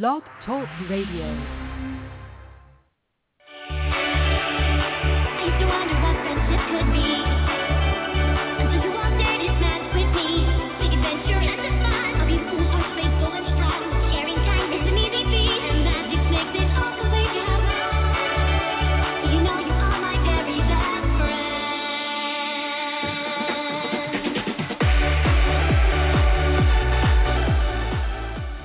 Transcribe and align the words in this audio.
Blog 0.00 0.22
Talk 0.46 0.66
Radio. 0.88 1.36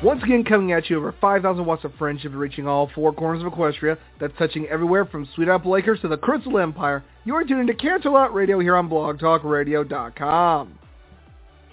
Once 0.08 0.24
again, 0.24 0.42
coming 0.42 0.72
at 0.72 0.90
you 0.90 0.96
over 0.96 1.14
5,000 1.20 1.66
watts 1.66 1.84
of 1.84 1.94
friendship 1.96 2.32
reaching 2.34 2.66
all 2.66 2.90
four 2.96 3.12
corners 3.12 3.44
of 3.44 3.52
Equestria. 3.52 3.98
That's 4.22 4.32
touching 4.38 4.66
everywhere 4.68 5.04
from 5.04 5.28
Sweet 5.36 5.50
Apple 5.50 5.76
Acres 5.76 6.00
to 6.00 6.08
the 6.08 6.16
Crystal 6.16 6.60
Empire. 6.60 7.04
You 7.26 7.36
are 7.36 7.44
tuning 7.44 7.68
to 7.68 7.74
Canterlot 7.74 8.34
Radio 8.34 8.58
here 8.62 8.78
on 8.78 8.88
BlogTalkRadio.com. 8.90 10.80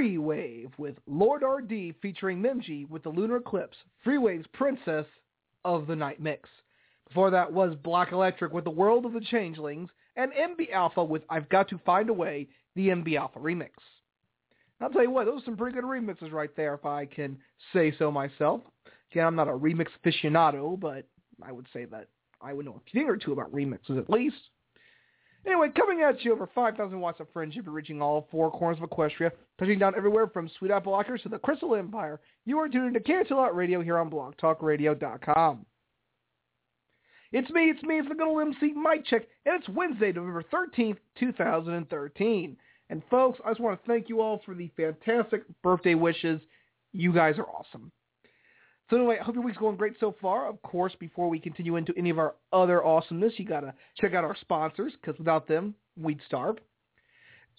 Free 0.00 0.16
Wave 0.16 0.70
with 0.78 0.94
Lord 1.06 1.42
RD 1.42 1.94
featuring 2.00 2.42
Mimji 2.42 2.88
with 2.88 3.02
the 3.02 3.10
Lunar 3.10 3.36
Eclipse, 3.36 3.76
Free 4.02 4.16
Wave's 4.16 4.46
Princess 4.54 5.04
of 5.66 5.86
the 5.86 5.94
Night 5.94 6.22
Mix. 6.22 6.48
Before 7.06 7.30
that 7.30 7.52
was 7.52 7.74
Black 7.82 8.10
Electric 8.10 8.50
with 8.50 8.64
The 8.64 8.70
World 8.70 9.04
of 9.04 9.12
the 9.12 9.20
Changelings, 9.20 9.90
and 10.16 10.32
MB 10.32 10.72
Alpha 10.72 11.04
with 11.04 11.20
I've 11.28 11.50
Got 11.50 11.68
to 11.68 11.78
Find 11.84 12.08
a 12.08 12.14
Way, 12.14 12.48
the 12.76 12.88
MB 12.88 13.14
Alpha 13.18 13.40
remix. 13.40 13.72
I'll 14.80 14.88
tell 14.88 15.02
you 15.02 15.10
what, 15.10 15.26
those 15.26 15.42
are 15.42 15.44
some 15.44 15.58
pretty 15.58 15.74
good 15.74 15.84
remixes 15.84 16.32
right 16.32 16.56
there, 16.56 16.72
if 16.72 16.86
I 16.86 17.04
can 17.04 17.36
say 17.74 17.92
so 17.98 18.10
myself. 18.10 18.62
Again, 19.12 19.26
I'm 19.26 19.36
not 19.36 19.48
a 19.48 19.52
remix 19.52 19.88
aficionado, 20.02 20.80
but 20.80 21.04
I 21.42 21.52
would 21.52 21.66
say 21.74 21.84
that 21.84 22.08
I 22.40 22.54
would 22.54 22.64
know 22.64 22.80
a 22.80 22.90
thing 22.90 23.06
or 23.06 23.18
two 23.18 23.34
about 23.34 23.52
remixes 23.52 23.98
at 23.98 24.08
least. 24.08 24.48
Anyway, 25.46 25.68
coming 25.74 26.02
at 26.02 26.22
you 26.22 26.32
over 26.32 26.48
5,000 26.54 27.00
watts 27.00 27.20
of 27.20 27.26
friendship 27.32 27.64
reaching 27.66 28.02
all 28.02 28.28
four 28.30 28.50
corners 28.50 28.78
of 28.82 28.88
Equestria, 28.88 29.30
touching 29.58 29.78
down 29.78 29.94
everywhere 29.96 30.26
from 30.26 30.50
Sweet 30.58 30.70
Apple 30.70 30.98
Acres 30.98 31.22
to 31.22 31.28
the 31.30 31.38
Crystal 31.38 31.74
Empire. 31.74 32.20
You 32.44 32.58
are 32.58 32.68
tuned 32.68 32.94
to 32.94 33.00
Canterlot 33.00 33.54
Radio 33.54 33.80
here 33.80 33.98
on 33.98 34.10
blogtalkradio.com. 34.10 35.64
It's 37.32 37.50
me, 37.50 37.70
it's 37.70 37.82
me, 37.84 37.98
it's 37.98 38.08
the 38.08 38.14
good 38.14 38.26
old 38.26 38.42
MC 38.42 38.72
Mike 38.72 39.04
Check, 39.06 39.22
and 39.46 39.54
it's 39.54 39.68
Wednesday, 39.68 40.12
November 40.12 40.44
13th, 40.52 40.98
2013. 41.18 42.56
And 42.90 43.02
folks, 43.08 43.38
I 43.44 43.50
just 43.50 43.60
want 43.60 43.80
to 43.80 43.86
thank 43.86 44.08
you 44.08 44.20
all 44.20 44.42
for 44.44 44.54
the 44.54 44.68
fantastic 44.76 45.44
birthday 45.62 45.94
wishes. 45.94 46.40
You 46.92 47.12
guys 47.12 47.38
are 47.38 47.46
awesome. 47.46 47.92
So 48.90 48.96
anyway, 48.96 49.18
I 49.20 49.24
hope 49.24 49.36
your 49.36 49.44
week's 49.44 49.56
going 49.56 49.76
great 49.76 49.94
so 50.00 50.16
far. 50.20 50.48
Of 50.48 50.60
course, 50.62 50.92
before 50.98 51.28
we 51.28 51.38
continue 51.38 51.76
into 51.76 51.94
any 51.96 52.10
of 52.10 52.18
our 52.18 52.34
other 52.52 52.84
awesomeness, 52.84 53.34
you 53.36 53.46
got 53.46 53.60
to 53.60 53.72
check 53.96 54.14
out 54.14 54.24
our 54.24 54.36
sponsors, 54.40 54.92
because 55.00 55.16
without 55.16 55.46
them, 55.46 55.76
we'd 55.96 56.18
starve. 56.26 56.56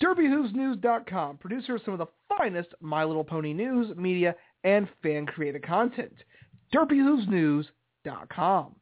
DerpyHoovesNews.com, 0.04 1.38
producer 1.38 1.76
of 1.76 1.82
some 1.86 1.94
of 1.94 2.00
the 2.00 2.08
finest 2.28 2.74
My 2.82 3.06
Little 3.06 3.24
Pony 3.24 3.54
news, 3.54 3.96
media, 3.96 4.36
and 4.66 4.90
fan-created 5.02 5.66
content. 5.66 6.16
DerpyHoovesNews.com. 6.74 8.76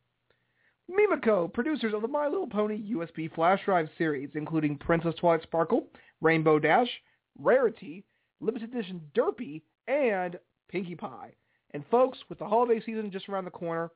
Mimoco, 0.89 1.53
producers 1.53 1.93
of 1.93 2.01
the 2.01 2.07
My 2.07 2.27
Little 2.27 2.47
Pony 2.47 2.81
USB 2.93 3.31
flash 3.35 3.59
drive 3.63 3.89
series, 3.97 4.31
including 4.33 4.75
Princess 4.75 5.13
Twilight 5.19 5.43
Sparkle, 5.43 5.85
Rainbow 6.19 6.57
Dash, 6.57 6.89
Rarity, 7.37 8.03
Limited 8.41 8.73
Edition 8.73 9.01
Derpy, 9.13 9.61
and 9.87 10.39
Pinkie 10.67 10.95
Pie. 10.95 11.35
And 11.73 11.83
folks, 11.91 12.17
with 12.29 12.39
the 12.39 12.47
holiday 12.47 12.81
season 12.83 13.11
just 13.11 13.29
around 13.29 13.45
the 13.45 13.51
corner, 13.51 13.91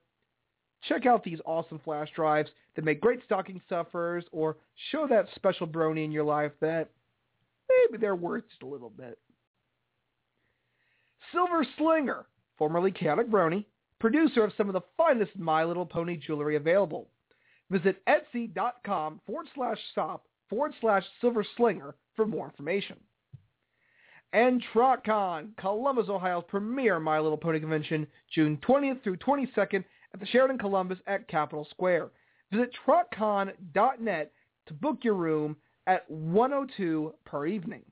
check 0.88 1.06
out 1.06 1.24
these 1.24 1.40
awesome 1.46 1.80
flash 1.84 2.10
drives 2.16 2.50
that 2.76 2.86
make 2.86 3.02
great 3.02 3.22
stocking 3.26 3.62
stuffers 3.66 4.24
or 4.32 4.58
show 4.92 5.08
that 5.08 5.28
special 5.36 5.68
brony 5.68 6.06
in 6.06 6.12
your 6.12 6.24
life 6.24 6.52
that 6.62 6.90
maybe 7.70 8.00
they're 8.00 8.16
worth 8.16 8.44
just 8.50 8.64
a 8.64 8.68
little 8.68 8.90
bit. 8.90 9.18
Silver 11.32 11.66
Slinger, 11.78 12.26
formerly 12.58 12.92
Chaotic 12.92 13.30
Brony, 13.30 13.66
producer 14.00 14.44
of 14.44 14.54
some 14.58 14.68
of 14.68 14.74
the 14.74 14.82
finest 14.98 15.32
My 15.38 15.64
Little 15.64 15.86
Pony 15.86 16.18
jewelry 16.18 16.58
available. 16.58 17.08
Visit 17.72 18.02
etsy.com 18.06 19.22
forward 19.26 19.48
slash 19.56 19.78
shop 19.96 20.26
forward 20.50 20.74
slash 20.82 21.04
silver 21.22 21.44
slinger 21.58 21.96
for 22.16 22.28
more 22.28 22.46
information. 22.46 22.98
And 24.34 24.64
TrotCon, 24.74 25.56
Columbus, 25.58 26.10
Ohio's 26.10 26.44
premier 26.48 27.00
My 27.00 27.20
Little 27.20 27.38
Pony 27.38 27.60
convention, 27.60 28.08
June 28.34 28.58
20th 28.68 29.04
through 29.04 29.18
22nd 29.18 29.84
at 30.14 30.20
the 30.20 30.26
Sheraton 30.26 30.58
Columbus 30.58 30.98
at 31.06 31.28
Capitol 31.28 31.68
Square. 31.70 32.10
Visit 32.52 32.72
trotcon.net 32.86 34.32
to 34.66 34.74
book 34.74 34.98
your 35.04 35.14
room 35.14 35.56
at 35.86 36.10
102 36.10 37.14
per 37.26 37.46
evening. 37.46 37.84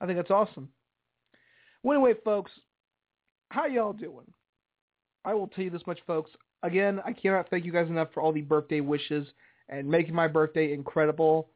I 0.00 0.06
think 0.06 0.18
that's 0.18 0.30
awesome. 0.30 0.68
Well, 1.82 1.96
anyway, 1.96 2.14
folks, 2.24 2.50
how 3.50 3.66
y'all 3.66 3.92
doing? 3.92 4.26
I 5.24 5.34
will 5.34 5.46
tell 5.48 5.64
you 5.64 5.70
this 5.70 5.86
much, 5.86 6.00
folks. 6.06 6.30
Again, 6.62 7.00
I 7.04 7.12
cannot 7.12 7.48
thank 7.48 7.64
you 7.64 7.72
guys 7.72 7.88
enough 7.88 8.08
for 8.12 8.22
all 8.22 8.32
the 8.32 8.42
birthday 8.42 8.80
wishes 8.80 9.26
and 9.68 9.88
making 9.88 10.14
my 10.14 10.26
birthday 10.26 10.72
incredible. 10.72 11.50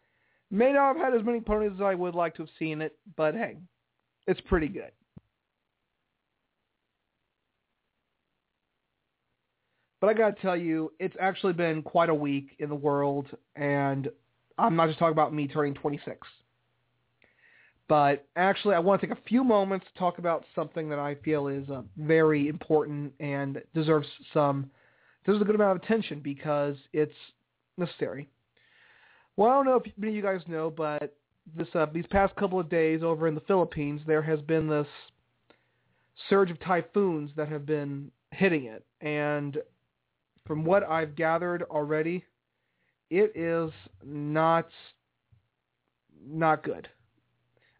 May 0.50 0.72
not 0.72 0.96
have 0.96 1.12
had 1.12 1.20
as 1.20 1.24
many 1.24 1.40
ponies 1.40 1.72
as 1.76 1.80
I 1.80 1.94
would 1.94 2.14
like 2.14 2.34
to 2.36 2.42
have 2.42 2.50
seen 2.58 2.82
it, 2.82 2.96
but 3.16 3.34
hey, 3.34 3.56
it's 4.26 4.40
pretty 4.42 4.68
good. 4.68 4.90
But 10.00 10.08
I 10.08 10.14
gotta 10.14 10.40
tell 10.40 10.56
you, 10.56 10.92
it's 10.98 11.16
actually 11.20 11.52
been 11.52 11.82
quite 11.82 12.08
a 12.08 12.14
week 12.14 12.56
in 12.58 12.68
the 12.68 12.74
world, 12.74 13.26
and 13.54 14.08
I'm 14.58 14.74
not 14.74 14.88
just 14.88 14.98
talking 14.98 15.12
about 15.12 15.34
me 15.34 15.46
turning 15.46 15.74
26. 15.74 16.26
But 17.86 18.26
actually, 18.36 18.76
I 18.76 18.78
want 18.78 19.00
to 19.00 19.06
take 19.08 19.18
a 19.18 19.22
few 19.28 19.42
moments 19.44 19.84
to 19.92 19.98
talk 19.98 20.18
about 20.18 20.44
something 20.54 20.88
that 20.90 20.98
I 20.98 21.16
feel 21.16 21.48
is 21.48 21.68
uh, 21.68 21.82
very 21.96 22.48
important 22.48 23.12
and 23.20 23.60
deserves 23.74 24.06
some 24.32 24.70
deserves 25.24 25.42
a 25.42 25.44
good 25.44 25.56
amount 25.56 25.76
of 25.76 25.82
attention 25.82 26.20
because 26.20 26.76
it's 26.92 27.12
necessary. 27.76 28.28
Well, 29.40 29.48
I 29.48 29.54
don't 29.54 29.64
know 29.64 29.76
if 29.76 29.90
many 29.96 30.12
of 30.12 30.16
you 30.16 30.22
guys 30.22 30.42
know, 30.48 30.68
but 30.68 31.16
this 31.56 31.68
uh, 31.74 31.86
these 31.94 32.04
past 32.10 32.36
couple 32.36 32.60
of 32.60 32.68
days 32.68 33.02
over 33.02 33.26
in 33.26 33.34
the 33.34 33.40
Philippines, 33.40 34.02
there 34.06 34.20
has 34.20 34.38
been 34.42 34.68
this 34.68 34.86
surge 36.28 36.50
of 36.50 36.60
typhoons 36.60 37.30
that 37.36 37.48
have 37.48 37.64
been 37.64 38.10
hitting 38.32 38.64
it, 38.64 38.84
and 39.00 39.56
from 40.46 40.62
what 40.62 40.82
I've 40.82 41.16
gathered 41.16 41.62
already, 41.70 42.22
it 43.08 43.32
is 43.34 43.70
not 44.04 44.68
not 46.22 46.62
good. 46.62 46.86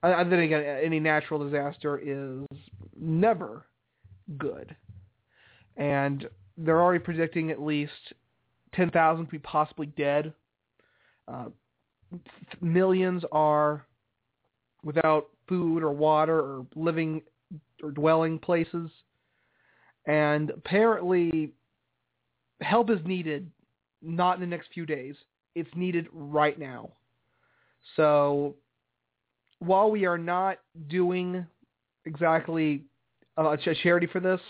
And 0.02 0.32
then 0.32 0.40
again, 0.40 0.62
any 0.82 0.98
natural 0.98 1.44
disaster 1.44 1.98
is 1.98 2.58
never 2.98 3.66
good. 4.38 4.74
And 5.76 6.26
they're 6.56 6.80
already 6.80 7.04
predicting 7.04 7.50
at 7.50 7.60
least 7.60 8.14
10,000 8.74 9.26
to 9.26 9.30
be 9.30 9.38
possibly 9.40 9.88
dead. 9.88 10.32
Uh, 11.30 11.46
millions 12.60 13.22
are 13.32 13.86
without 14.82 15.28
food 15.48 15.82
or 15.82 15.92
water 15.92 16.38
or 16.38 16.66
living 16.74 17.22
or 17.82 17.90
dwelling 17.90 18.38
places. 18.38 18.90
And 20.06 20.50
apparently 20.50 21.52
help 22.60 22.90
is 22.90 22.98
needed 23.04 23.50
not 24.02 24.34
in 24.34 24.40
the 24.40 24.46
next 24.46 24.68
few 24.72 24.86
days. 24.86 25.14
It's 25.54 25.70
needed 25.74 26.08
right 26.12 26.58
now. 26.58 26.90
So 27.96 28.56
while 29.58 29.90
we 29.90 30.06
are 30.06 30.18
not 30.18 30.58
doing 30.88 31.46
exactly 32.04 32.84
a 33.36 33.56
charity 33.82 34.06
for 34.06 34.20
this, 34.20 34.40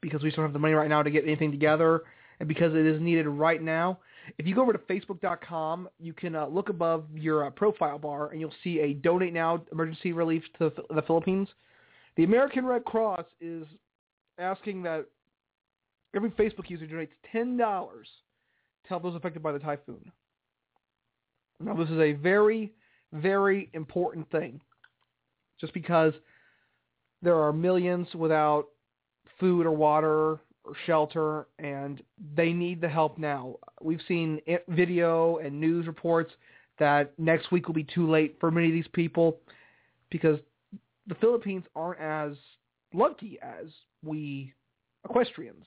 because 0.00 0.22
we 0.22 0.30
don't 0.30 0.44
have 0.44 0.52
the 0.52 0.58
money 0.58 0.74
right 0.74 0.88
now 0.88 1.02
to 1.02 1.10
get 1.10 1.24
anything 1.24 1.50
together, 1.50 2.02
and 2.40 2.48
because 2.48 2.74
it 2.74 2.86
is 2.86 3.00
needed 3.00 3.26
right 3.26 3.62
now, 3.62 3.98
if 4.38 4.46
you 4.46 4.54
go 4.54 4.62
over 4.62 4.72
to 4.72 4.78
facebook.com, 4.78 5.88
you 5.98 6.12
can 6.12 6.34
uh, 6.34 6.46
look 6.46 6.68
above 6.68 7.04
your 7.14 7.46
uh, 7.46 7.50
profile 7.50 7.98
bar, 7.98 8.30
and 8.30 8.40
you'll 8.40 8.52
see 8.62 8.80
a 8.80 8.94
Donate 8.94 9.32
Now 9.32 9.62
Emergency 9.72 10.12
Relief 10.12 10.42
to 10.58 10.72
the 10.94 11.02
Philippines. 11.02 11.48
The 12.16 12.24
American 12.24 12.64
Red 12.64 12.84
Cross 12.84 13.26
is 13.40 13.66
asking 14.38 14.82
that 14.84 15.06
every 16.14 16.30
Facebook 16.30 16.68
user 16.68 16.86
donates 16.86 17.08
$10 17.34 17.58
to 17.58 18.88
help 18.88 19.02
those 19.02 19.14
affected 19.16 19.42
by 19.42 19.52
the 19.52 19.58
typhoon. 19.58 20.10
Now, 21.60 21.74
this 21.74 21.90
is 21.90 21.98
a 21.98 22.12
very 22.12 22.72
very 23.14 23.70
important 23.72 24.30
thing. 24.30 24.60
Just 25.60 25.72
because 25.72 26.12
there 27.22 27.36
are 27.40 27.52
millions 27.52 28.08
without 28.14 28.66
food 29.40 29.64
or 29.64 29.70
water 29.70 30.40
shelter, 30.86 31.46
and 31.58 32.02
they 32.34 32.52
need 32.52 32.80
the 32.80 32.88
help 32.88 33.18
now. 33.18 33.56
We've 33.82 34.00
seen 34.08 34.40
video 34.68 35.38
and 35.38 35.60
news 35.60 35.86
reports 35.86 36.32
that 36.78 37.12
next 37.18 37.52
week 37.52 37.66
will 37.66 37.74
be 37.74 37.84
too 37.84 38.10
late 38.10 38.36
for 38.40 38.50
many 38.50 38.68
of 38.68 38.72
these 38.72 38.88
people 38.92 39.38
because 40.10 40.38
the 41.06 41.14
Philippines 41.16 41.64
aren't 41.76 42.00
as 42.00 42.36
lucky 42.92 43.38
as 43.42 43.66
we 44.02 44.52
equestrians. 45.04 45.64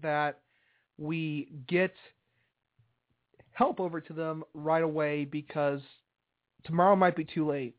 That 0.00 0.40
we 0.98 1.48
get 1.68 1.92
help 3.52 3.80
over 3.80 4.00
to 4.00 4.12
them 4.12 4.44
right 4.54 4.82
away 4.82 5.24
because 5.24 5.80
tomorrow 6.64 6.96
might 6.96 7.16
be 7.16 7.24
too 7.24 7.48
late. 7.48 7.76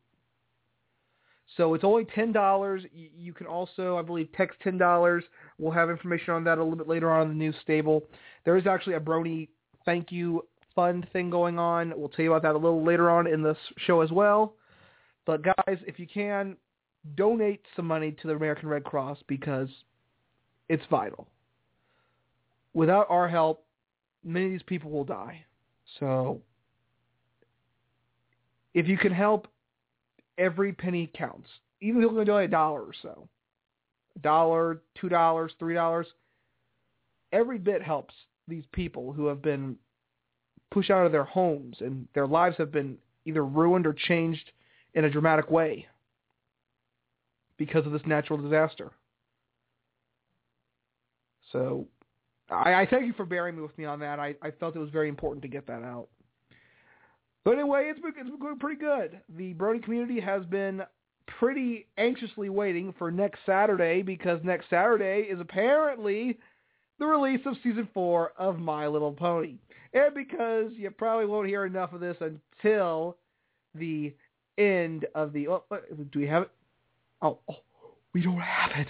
So 1.57 1.73
it's 1.73 1.83
only 1.83 2.05
ten 2.05 2.31
dollars. 2.31 2.83
You 2.93 3.33
can 3.33 3.47
also, 3.47 3.97
I 3.97 4.01
believe, 4.01 4.29
text 4.35 4.59
ten 4.63 4.77
dollars. 4.77 5.23
We'll 5.57 5.71
have 5.71 5.89
information 5.89 6.33
on 6.33 6.43
that 6.45 6.57
a 6.57 6.63
little 6.63 6.77
bit 6.77 6.87
later 6.87 7.11
on 7.11 7.23
in 7.23 7.27
the 7.29 7.35
news 7.35 7.55
stable. 7.61 8.03
There 8.45 8.57
is 8.57 8.65
actually 8.65 8.95
a 8.95 8.99
Brony 8.99 9.49
thank 9.85 10.11
you 10.11 10.47
fund 10.75 11.07
thing 11.13 11.29
going 11.29 11.59
on. 11.59 11.93
We'll 11.95 12.09
tell 12.09 12.23
you 12.23 12.33
about 12.33 12.43
that 12.43 12.55
a 12.55 12.61
little 12.61 12.83
later 12.83 13.09
on 13.09 13.27
in 13.27 13.43
this 13.43 13.57
show 13.77 14.01
as 14.01 14.11
well. 14.11 14.55
But 15.25 15.43
guys, 15.43 15.77
if 15.87 15.99
you 15.99 16.07
can, 16.07 16.57
donate 17.15 17.61
some 17.75 17.85
money 17.85 18.11
to 18.21 18.27
the 18.27 18.33
American 18.33 18.69
Red 18.69 18.83
Cross 18.83 19.19
because 19.27 19.69
it's 20.69 20.83
vital. 20.89 21.27
Without 22.73 23.05
our 23.09 23.27
help, 23.27 23.65
many 24.23 24.45
of 24.45 24.51
these 24.51 24.63
people 24.63 24.89
will 24.89 25.03
die. 25.03 25.45
So 25.99 26.41
if 28.73 28.87
you 28.87 28.97
can 28.97 29.11
help, 29.11 29.47
every 30.37 30.73
penny 30.73 31.09
counts. 31.15 31.49
Even 31.81 32.01
if 32.01 32.03
you're 32.03 32.13
going 32.13 32.25
to 32.25 32.31
donate 32.31 32.49
a 32.49 32.51
dollar 32.51 32.81
or 32.81 32.93
so, 33.01 33.27
a 34.15 34.19
dollar, 34.19 34.81
two 34.99 35.09
dollars, 35.09 35.51
three 35.59 35.73
dollars, 35.73 36.07
every 37.31 37.57
bit 37.57 37.81
helps 37.81 38.13
these 38.47 38.63
people 38.71 39.11
who 39.11 39.27
have 39.27 39.41
been 39.41 39.75
pushed 40.71 40.91
out 40.91 41.05
of 41.05 41.11
their 41.11 41.23
homes 41.23 41.77
and 41.79 42.07
their 42.13 42.27
lives 42.27 42.55
have 42.57 42.71
been 42.71 42.97
either 43.25 43.45
ruined 43.45 43.85
or 43.85 43.93
changed 43.93 44.51
in 44.93 45.05
a 45.05 45.09
dramatic 45.09 45.49
way 45.49 45.87
because 47.57 47.85
of 47.85 47.91
this 47.91 48.01
natural 48.05 48.41
disaster. 48.41 48.91
So 51.51 51.87
I, 52.49 52.73
I 52.73 52.87
thank 52.89 53.05
you 53.05 53.13
for 53.13 53.25
bearing 53.25 53.61
with 53.61 53.77
me 53.77 53.85
on 53.85 53.99
that. 53.99 54.19
I, 54.19 54.35
I 54.41 54.51
felt 54.51 54.75
it 54.75 54.79
was 54.79 54.89
very 54.89 55.09
important 55.09 55.41
to 55.43 55.47
get 55.47 55.67
that 55.67 55.83
out. 55.83 56.07
But 57.45 57.51
anyway, 57.51 57.89
it's 57.89 57.99
been, 57.99 58.13
it's 58.17 58.29
been 58.29 58.39
going 58.39 58.59
pretty 58.59 58.79
good. 58.79 59.19
The 59.37 59.53
Brony 59.53 59.83
community 59.83 60.19
has 60.21 60.45
been 60.45 60.81
pretty 61.39 61.87
anxiously 61.97 62.49
waiting 62.49 62.93
for 62.97 63.11
next 63.11 63.39
Saturday 63.45 64.01
because 64.01 64.39
next 64.43 64.69
Saturday 64.69 65.27
is 65.29 65.39
apparently 65.39 66.37
the 66.99 67.05
release 67.05 67.41
of 67.45 67.55
season 67.63 67.87
four 67.93 68.31
of 68.37 68.59
My 68.59 68.87
Little 68.87 69.11
Pony. 69.11 69.55
And 69.93 70.13
because 70.13 70.71
you 70.75 70.89
probably 70.91 71.25
won't 71.25 71.47
hear 71.47 71.65
enough 71.65 71.93
of 71.93 71.99
this 71.99 72.17
until 72.19 73.17
the 73.75 74.13
end 74.57 75.05
of 75.15 75.33
the... 75.33 75.47
Oh, 75.47 75.63
uh, 75.71 75.77
do 76.11 76.19
we 76.19 76.27
have 76.27 76.43
it? 76.43 76.51
Oh, 77.21 77.39
oh, 77.49 77.57
we 78.13 78.21
don't 78.21 78.39
have 78.39 78.71
it. 78.77 78.87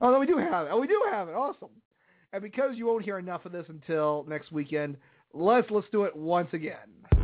Oh, 0.00 0.12
no, 0.12 0.18
we 0.18 0.26
do 0.26 0.38
have 0.38 0.66
it. 0.66 0.70
Oh, 0.72 0.80
we 0.80 0.86
do 0.86 1.02
have 1.10 1.28
it. 1.28 1.32
Awesome. 1.34 1.68
And 2.32 2.42
because 2.42 2.76
you 2.76 2.86
won't 2.86 3.04
hear 3.04 3.18
enough 3.18 3.46
of 3.46 3.52
this 3.52 3.66
until 3.68 4.24
next 4.28 4.52
weekend, 4.52 4.96
let's 5.32 5.70
let's 5.70 5.86
do 5.90 6.04
it 6.04 6.14
once 6.14 6.48
again. 6.52 6.76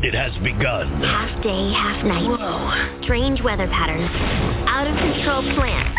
It 0.04 0.12
has 0.12 0.36
begun. 0.44 1.00
Half 1.00 1.42
day, 1.42 1.72
half 1.72 2.04
night. 2.04 2.28
Whoa. 2.28 3.00
Strange 3.08 3.40
weather 3.40 3.64
patterns. 3.72 4.04
Out 4.68 4.84
of 4.84 4.92
control 5.00 5.40
plants. 5.56 5.96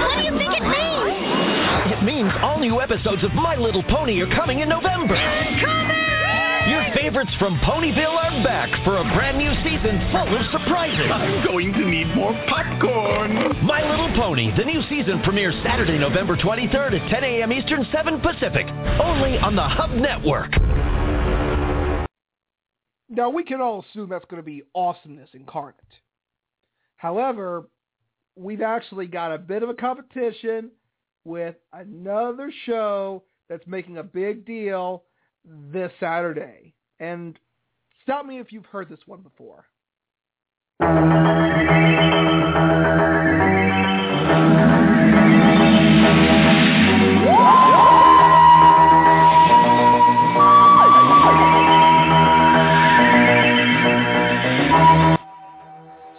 What 0.00 0.16
do 0.16 0.24
you 0.24 0.32
think 0.40 0.56
it 0.56 0.64
means? 0.64 1.92
It 1.92 2.00
means 2.00 2.32
all 2.40 2.56
new 2.58 2.80
episodes 2.80 3.22
of 3.22 3.34
My 3.36 3.56
Little 3.60 3.84
Pony 3.84 4.16
are 4.24 4.32
coming 4.34 4.60
in 4.60 4.70
November. 4.70 5.12
Coming! 5.60 6.72
Your 6.72 6.88
favorites 6.96 7.36
from 7.38 7.60
Ponyville 7.68 8.16
are 8.16 8.42
back 8.42 8.72
for 8.82 8.96
a 8.96 9.04
brand 9.12 9.36
new 9.36 9.52
season 9.60 10.00
full 10.08 10.32
of 10.32 10.40
surprises. 10.56 11.12
I'm 11.12 11.44
going 11.44 11.74
to 11.74 11.84
need 11.84 12.16
more 12.16 12.32
popcorn. 12.48 13.60
My 13.60 13.84
Little 13.84 14.08
Pony, 14.16 14.56
the 14.56 14.64
new 14.64 14.80
season 14.88 15.20
premieres 15.20 15.54
Saturday, 15.62 15.98
November 15.98 16.38
23rd 16.38 16.96
at 16.96 17.10
10 17.10 17.24
a.m. 17.24 17.52
Eastern, 17.52 17.86
7 17.92 18.20
Pacific. 18.20 18.64
Only 19.04 19.36
on 19.36 19.54
the 19.54 19.68
Hub 19.68 19.90
Network. 19.90 20.56
Now, 23.14 23.28
we 23.28 23.44
can 23.44 23.60
all 23.60 23.84
assume 23.90 24.08
that's 24.08 24.24
going 24.24 24.42
to 24.42 24.46
be 24.46 24.62
awesomeness 24.74 25.28
incarnate. 25.34 25.76
However, 26.96 27.68
we've 28.36 28.62
actually 28.62 29.06
got 29.06 29.34
a 29.34 29.38
bit 29.38 29.62
of 29.62 29.68
a 29.68 29.74
competition 29.74 30.70
with 31.24 31.56
another 31.74 32.50
show 32.64 33.22
that's 33.50 33.66
making 33.66 33.98
a 33.98 34.02
big 34.02 34.46
deal 34.46 35.04
this 35.44 35.92
Saturday. 36.00 36.72
And 37.00 37.38
stop 38.02 38.24
me 38.24 38.38
if 38.40 38.50
you've 38.50 38.64
heard 38.64 38.88
this 38.88 39.00
one 39.04 39.20
before. 39.20 39.66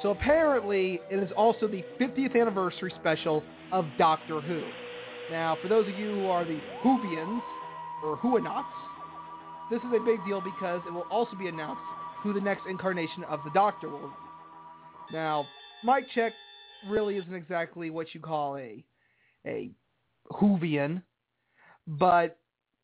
So 0.03 0.11
apparently, 0.11 0.99
it 1.09 1.15
is 1.15 1.31
also 1.37 1.65
the 1.65 1.81
50th 1.97 2.39
anniversary 2.39 2.93
special 2.99 3.41
of 3.71 3.85
Doctor 3.97 4.41
Who. 4.41 4.61
Now, 5.31 5.57
for 5.61 5.69
those 5.69 5.87
of 5.87 5.97
you 5.97 6.13
who 6.13 6.27
are 6.27 6.43
the 6.43 6.59
Whovians, 6.83 7.41
or 8.03 8.17
Whoanauts, 8.17 8.65
this 9.71 9.79
is 9.79 9.87
a 9.95 10.03
big 10.03 10.19
deal 10.25 10.41
because 10.41 10.81
it 10.85 10.93
will 10.93 11.07
also 11.09 11.37
be 11.37 11.47
announced 11.47 11.81
who 12.21 12.33
the 12.33 12.41
next 12.41 12.63
incarnation 12.69 13.23
of 13.29 13.39
the 13.45 13.51
Doctor 13.51 13.87
will 13.87 14.09
be. 14.09 15.13
Now, 15.13 15.47
Mike 15.85 16.07
Check 16.13 16.33
really 16.89 17.15
isn't 17.15 17.33
exactly 17.33 17.89
what 17.89 18.13
you 18.13 18.19
call 18.19 18.57
a 18.57 18.83
a 19.47 19.71
Whovian, 20.33 21.01
but 21.87 22.37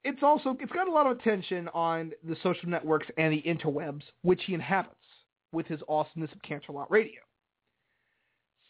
it's 0.05 0.23
also 0.23 0.55
it's 0.61 0.71
got 0.71 0.87
a 0.87 0.91
lot 0.91 1.05
of 1.05 1.17
attention 1.17 1.67
on 1.73 2.13
the 2.25 2.37
social 2.41 2.69
networks 2.69 3.07
and 3.17 3.33
the 3.33 3.41
interwebs, 3.41 4.03
which 4.21 4.41
he 4.45 4.53
inhabits 4.53 4.95
with 5.51 5.67
his 5.67 5.79
awesomeness 5.87 6.31
of 6.31 6.41
Canterlot 6.41 6.89
Radio. 6.89 7.21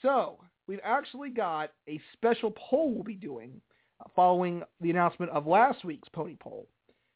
So 0.01 0.39
we've 0.67 0.79
actually 0.83 1.29
got 1.29 1.71
a 1.87 1.99
special 2.13 2.51
poll 2.51 2.93
we'll 2.93 3.03
be 3.03 3.15
doing 3.15 3.61
uh, 3.99 4.09
following 4.15 4.63
the 4.81 4.89
announcement 4.89 5.31
of 5.31 5.47
last 5.47 5.83
week's 5.83 6.07
Pony 6.09 6.35
Poll 6.39 6.67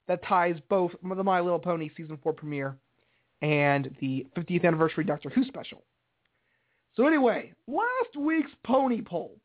that 0.08 0.23
ties 0.26 0.58
both 0.69 0.91
the 1.02 1.23
My 1.23 1.39
Little 1.39 1.60
Pony 1.60 1.89
season 1.95 2.17
four 2.21 2.34
premiere 2.34 2.78
and 3.41 3.95
the 3.99 4.26
50th 4.38 4.65
anniversary 4.65 5.04
Doctor 5.04 5.30
Who 5.30 5.43
special. 5.45 5.84
So 6.95 7.08
anyway, 7.08 7.54
last 7.67 8.17
week's 8.17 8.52
Pony 8.63 9.02
Poll, 9.02 9.38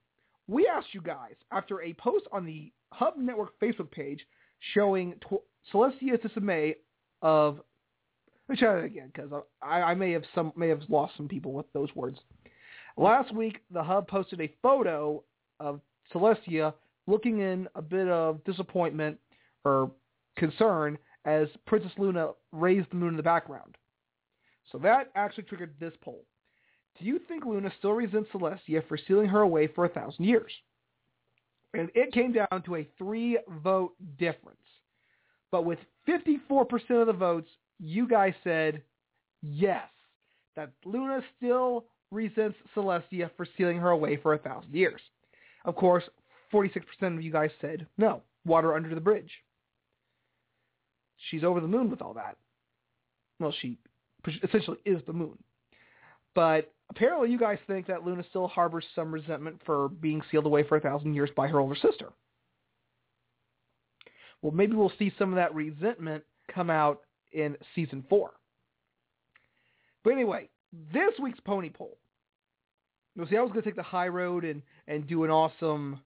we 0.48 0.66
asked 0.66 0.92
you 0.92 1.00
guys 1.00 1.34
after 1.52 1.82
a 1.82 1.94
post 1.94 2.26
on 2.32 2.44
the 2.44 2.72
Hub 2.92 3.14
Network 3.16 3.58
Facebook 3.60 3.90
page 3.90 4.26
showing 4.74 5.14
Celestia 5.72 6.18
Tsume 6.18 6.74
of 7.22 7.60
let 8.48 8.54
me 8.54 8.60
try 8.60 8.74
that 8.76 8.84
again 8.84 9.10
because 9.12 9.30
I, 9.62 9.82
I 9.82 9.94
may 9.94 10.12
have 10.12 10.24
some 10.34 10.52
may 10.56 10.68
have 10.68 10.80
lost 10.88 11.16
some 11.16 11.28
people 11.28 11.52
with 11.52 11.66
those 11.72 11.94
words. 11.94 12.18
Last 12.96 13.32
week, 13.34 13.60
the 13.70 13.82
Hub 13.82 14.08
posted 14.08 14.40
a 14.40 14.52
photo 14.62 15.22
of 15.60 15.80
Celestia 16.12 16.72
looking 17.06 17.40
in 17.40 17.68
a 17.74 17.82
bit 17.82 18.08
of 18.08 18.42
disappointment 18.44 19.18
or 19.64 19.90
concern 20.36 20.98
as 21.24 21.48
Princess 21.66 21.92
Luna 21.98 22.30
raised 22.52 22.90
the 22.90 22.96
moon 22.96 23.10
in 23.10 23.16
the 23.16 23.22
background. 23.22 23.76
So 24.72 24.78
that 24.78 25.10
actually 25.14 25.44
triggered 25.44 25.74
this 25.78 25.94
poll. 26.02 26.24
Do 26.98 27.04
you 27.06 27.20
think 27.28 27.44
Luna 27.44 27.70
still 27.78 27.92
resents 27.92 28.30
Celestia 28.32 28.86
for 28.88 28.98
sealing 29.06 29.28
her 29.28 29.40
away 29.40 29.66
for 29.68 29.84
a 29.84 29.88
thousand 29.88 30.24
years? 30.24 30.52
And 31.74 31.90
it 31.94 32.12
came 32.12 32.32
down 32.32 32.62
to 32.64 32.76
a 32.76 32.88
three-vote 32.96 33.92
difference. 34.18 34.58
But 35.50 35.64
with 35.64 35.78
54% 36.08 37.00
of 37.00 37.06
the 37.06 37.12
votes, 37.12 37.50
you 37.78 38.08
guys 38.08 38.34
said 38.44 38.82
yes, 39.42 39.88
that 40.56 40.72
Luna 40.84 41.22
still 41.36 41.84
resents 42.10 42.56
Celestia 42.74 43.30
for 43.36 43.46
stealing 43.54 43.78
her 43.78 43.90
away 43.90 44.16
for 44.16 44.34
a 44.34 44.38
thousand 44.38 44.74
years. 44.74 45.00
Of 45.64 45.76
course, 45.76 46.04
46% 46.52 46.82
of 47.02 47.22
you 47.22 47.32
guys 47.32 47.50
said 47.60 47.86
no, 47.96 48.22
water 48.44 48.74
under 48.74 48.94
the 48.94 49.00
bridge. 49.00 49.30
She's 51.30 51.44
over 51.44 51.60
the 51.60 51.68
moon 51.68 51.90
with 51.90 52.00
all 52.00 52.14
that. 52.14 52.36
Well, 53.38 53.54
she 53.60 53.78
essentially 54.42 54.78
is 54.84 55.00
the 55.06 55.12
moon. 55.12 55.38
But 56.34 56.72
apparently 56.90 57.30
you 57.30 57.38
guys 57.38 57.58
think 57.66 57.86
that 57.86 58.04
Luna 58.04 58.24
still 58.30 58.48
harbors 58.48 58.84
some 58.94 59.12
resentment 59.12 59.60
for 59.64 59.88
being 59.88 60.22
sealed 60.30 60.46
away 60.46 60.62
for 60.62 60.76
a 60.76 60.80
thousand 60.80 61.14
years 61.14 61.30
by 61.36 61.48
her 61.48 61.60
older 61.60 61.74
sister. 61.74 62.10
Well, 64.42 64.52
maybe 64.52 64.74
we'll 64.74 64.92
see 64.98 65.12
some 65.18 65.30
of 65.30 65.36
that 65.36 65.54
resentment 65.54 66.24
come 66.52 66.70
out 66.70 67.02
in 67.32 67.56
season 67.74 68.04
four. 68.08 68.32
But 70.04 70.12
anyway, 70.12 70.48
this 70.92 71.12
week's 71.20 71.40
pony 71.40 71.70
poll. 71.70 71.98
You 73.16 73.26
see, 73.28 73.36
I 73.36 73.40
was 73.40 73.50
going 73.50 73.62
to 73.62 73.68
take 73.68 73.76
the 73.76 73.82
high 73.82 74.08
road 74.08 74.44
and, 74.44 74.62
and 74.86 75.06
do 75.06 75.24
an 75.24 75.30
awesome, 75.30 76.00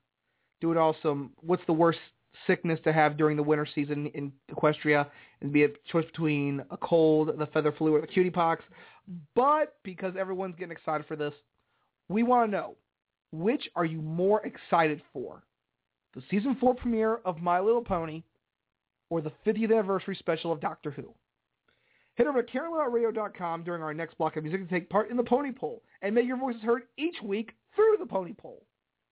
do 0.61 0.71
an 0.71 0.77
awesome, 0.77 1.31
what's 1.41 1.63
the 1.67 1.73
worst 1.73 1.99
sickness 2.47 2.79
to 2.83 2.91
have 2.91 3.17
during 3.17 3.37
the 3.37 3.43
winter 3.43 3.67
season 3.75 4.07
in 4.07 4.31
Equestria 4.51 5.07
and 5.41 5.53
be 5.53 5.63
a 5.63 5.69
choice 5.91 6.05
between 6.05 6.63
a 6.71 6.77
cold, 6.77 7.29
the 7.37 7.45
feather 7.47 7.71
flu, 7.71 7.95
or 7.95 8.01
the 8.01 8.07
cutie 8.07 8.31
pox. 8.31 8.63
But 9.35 9.75
because 9.83 10.15
everyone's 10.19 10.55
getting 10.55 10.71
excited 10.71 11.05
for 11.07 11.15
this, 11.15 11.33
we 12.09 12.23
want 12.23 12.49
to 12.49 12.57
know, 12.57 12.75
which 13.31 13.69
are 13.75 13.85
you 13.85 14.01
more 14.01 14.45
excited 14.45 15.01
for? 15.11 15.43
The 16.15 16.23
season 16.29 16.57
four 16.59 16.75
premiere 16.75 17.17
of 17.25 17.39
My 17.39 17.59
Little 17.59 17.83
Pony 17.83 18.23
or 19.09 19.21
the 19.21 19.31
50th 19.45 19.71
anniversary 19.71 20.15
special 20.15 20.51
of 20.51 20.61
Doctor 20.61 20.91
Who? 20.91 21.13
Head 22.15 22.27
over 22.27 22.43
to 22.43 22.51
CanterlotRadio.com 22.51 23.63
during 23.63 23.81
our 23.81 23.93
next 23.93 24.17
block 24.17 24.37
of 24.37 24.43
music 24.43 24.67
to 24.67 24.73
take 24.73 24.89
part 24.89 25.09
in 25.09 25.17
the 25.17 25.23
Pony 25.23 25.51
Poll 25.51 25.81
and 26.01 26.13
make 26.13 26.27
your 26.27 26.37
voices 26.37 26.61
heard 26.61 26.83
each 26.97 27.15
week 27.23 27.53
through 27.75 27.97
the 27.99 28.05
Pony 28.05 28.33
Poll 28.33 28.63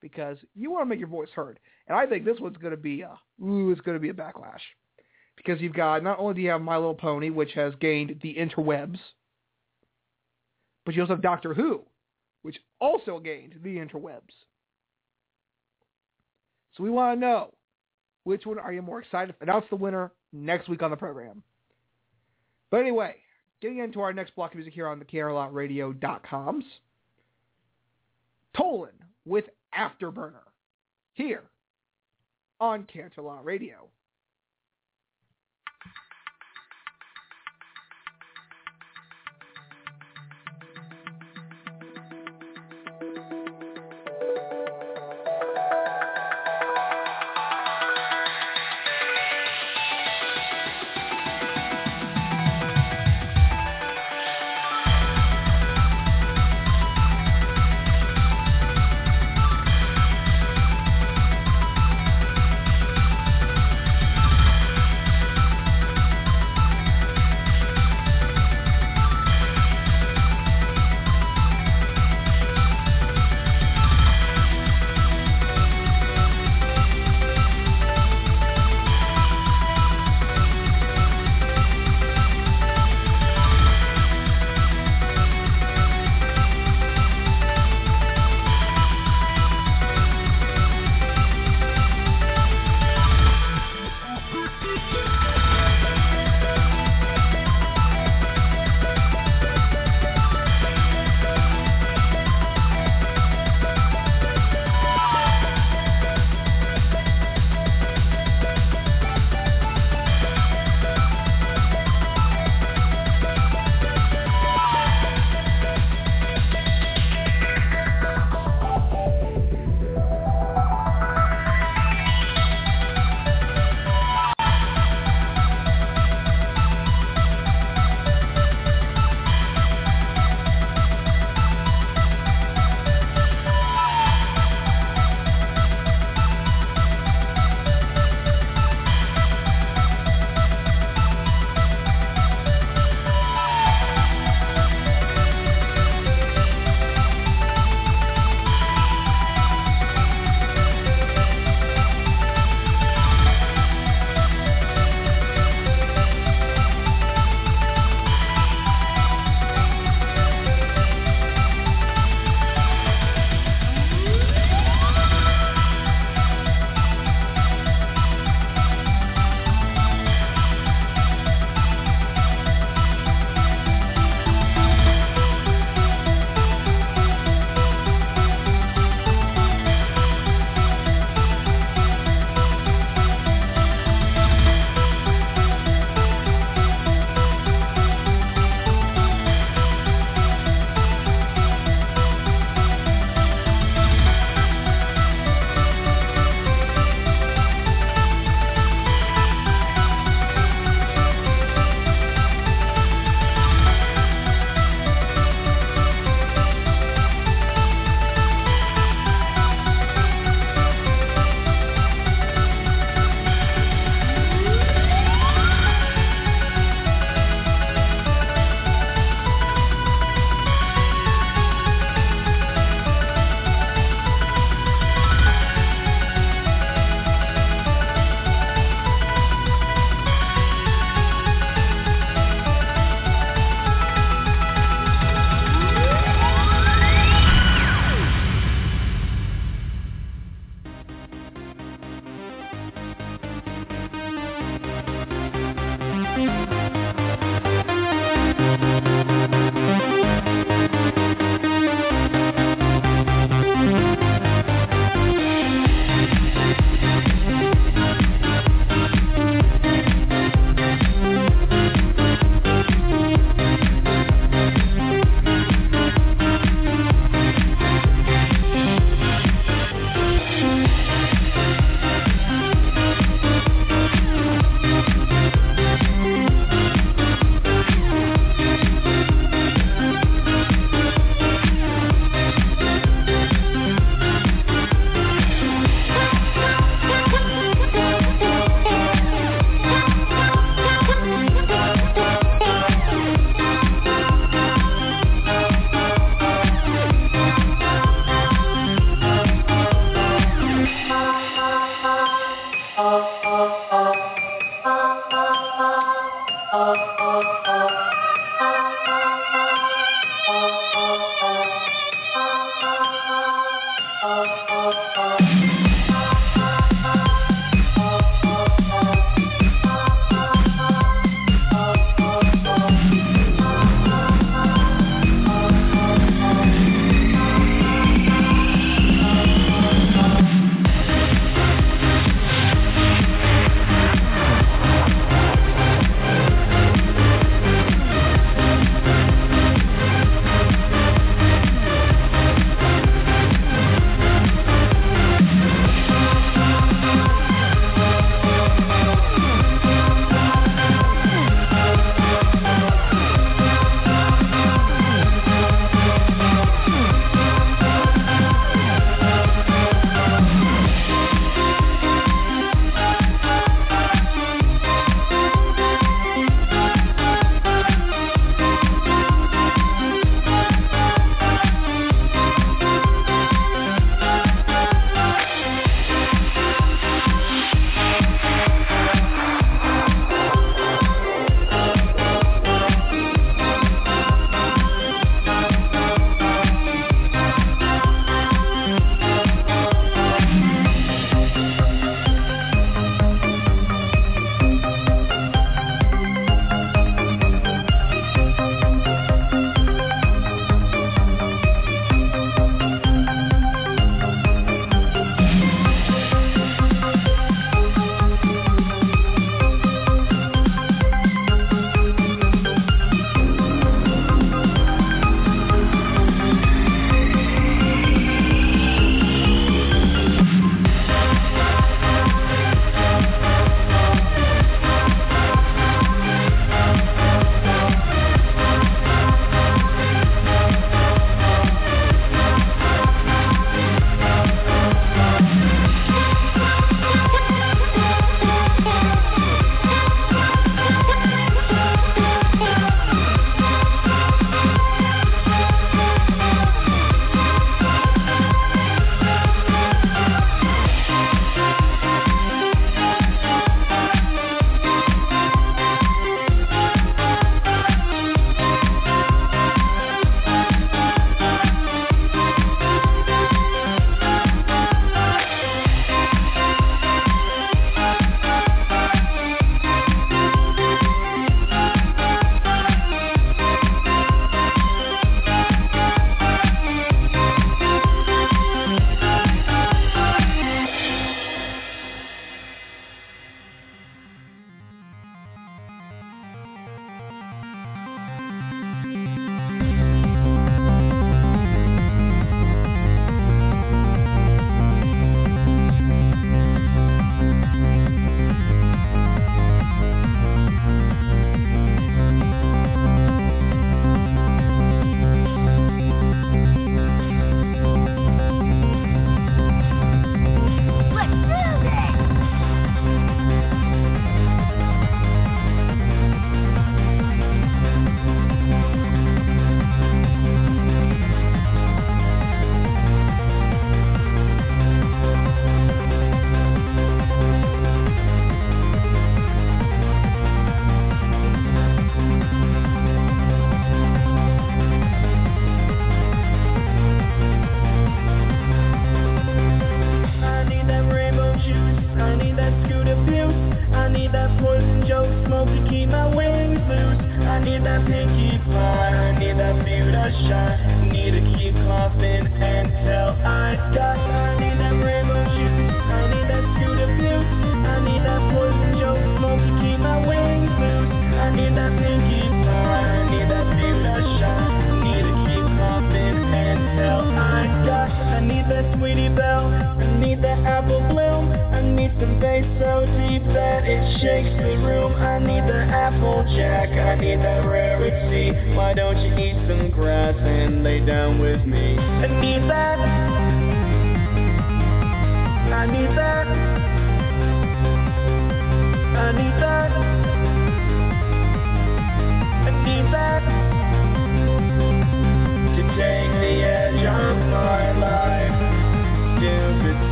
because 0.00 0.38
you 0.54 0.70
want 0.70 0.82
to 0.82 0.86
make 0.86 1.00
your 1.00 1.08
voice 1.08 1.30
heard. 1.34 1.58
And 1.88 1.96
I 1.96 2.06
think 2.06 2.24
this 2.24 2.38
one's 2.38 2.56
going 2.58 2.72
to 2.72 2.76
be 2.76 3.02
a, 3.02 3.18
ooh, 3.42 3.72
it's 3.72 3.80
going 3.80 3.96
to 3.96 4.00
be 4.00 4.10
a 4.10 4.14
backlash 4.14 4.60
because 5.36 5.60
you've 5.60 5.74
got, 5.74 6.04
not 6.04 6.18
only 6.18 6.34
do 6.34 6.40
you 6.42 6.50
have 6.50 6.60
My 6.60 6.76
Little 6.76 6.94
Pony, 6.94 7.30
which 7.30 7.52
has 7.54 7.74
gained 7.80 8.20
the 8.22 8.34
interwebs, 8.34 8.98
but 10.84 10.94
you 10.94 11.02
also 11.02 11.14
have 11.14 11.22
Doctor 11.22 11.54
Who, 11.54 11.82
which 12.42 12.58
also 12.80 13.18
gained 13.18 13.54
the 13.62 13.76
interwebs. 13.76 14.20
So 16.76 16.82
we 16.82 16.90
want 16.90 17.16
to 17.16 17.20
know, 17.20 17.54
Which 18.24 18.46
one 18.46 18.58
are 18.58 18.72
you 18.72 18.82
more 18.82 19.00
excited 19.00 19.34
to 19.34 19.42
announce 19.42 19.66
the 19.70 19.76
winner 19.76 20.10
next 20.32 20.68
week 20.68 20.82
on 20.82 20.90
the 20.90 20.96
program? 20.96 21.42
But 22.70 22.80
anyway, 22.80 23.16
getting 23.60 23.78
into 23.78 24.00
our 24.00 24.12
next 24.12 24.34
block 24.34 24.52
of 24.52 24.56
music 24.56 24.74
here 24.74 24.88
on 24.88 24.98
the 24.98 25.04
CanterlotRadio.coms. 25.04 26.64
Tolan 28.56 28.88
with 29.26 29.44
Afterburner 29.76 30.44
here 31.12 31.44
on 32.60 32.84
Canterlot 32.84 33.44
Radio. 33.44 33.88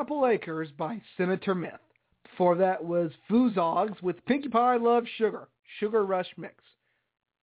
Apple 0.00 0.26
Acres 0.26 0.70
by 0.78 0.98
Senator 1.18 1.54
Myth. 1.54 1.72
Before 2.22 2.56
that 2.56 2.82
was 2.82 3.10
Foozogz 3.30 4.02
with 4.02 4.24
Pinkie 4.24 4.48
Pie 4.48 4.78
Love 4.78 5.04
Sugar, 5.18 5.48
Sugar 5.78 6.06
Rush 6.06 6.28
Mix. 6.38 6.54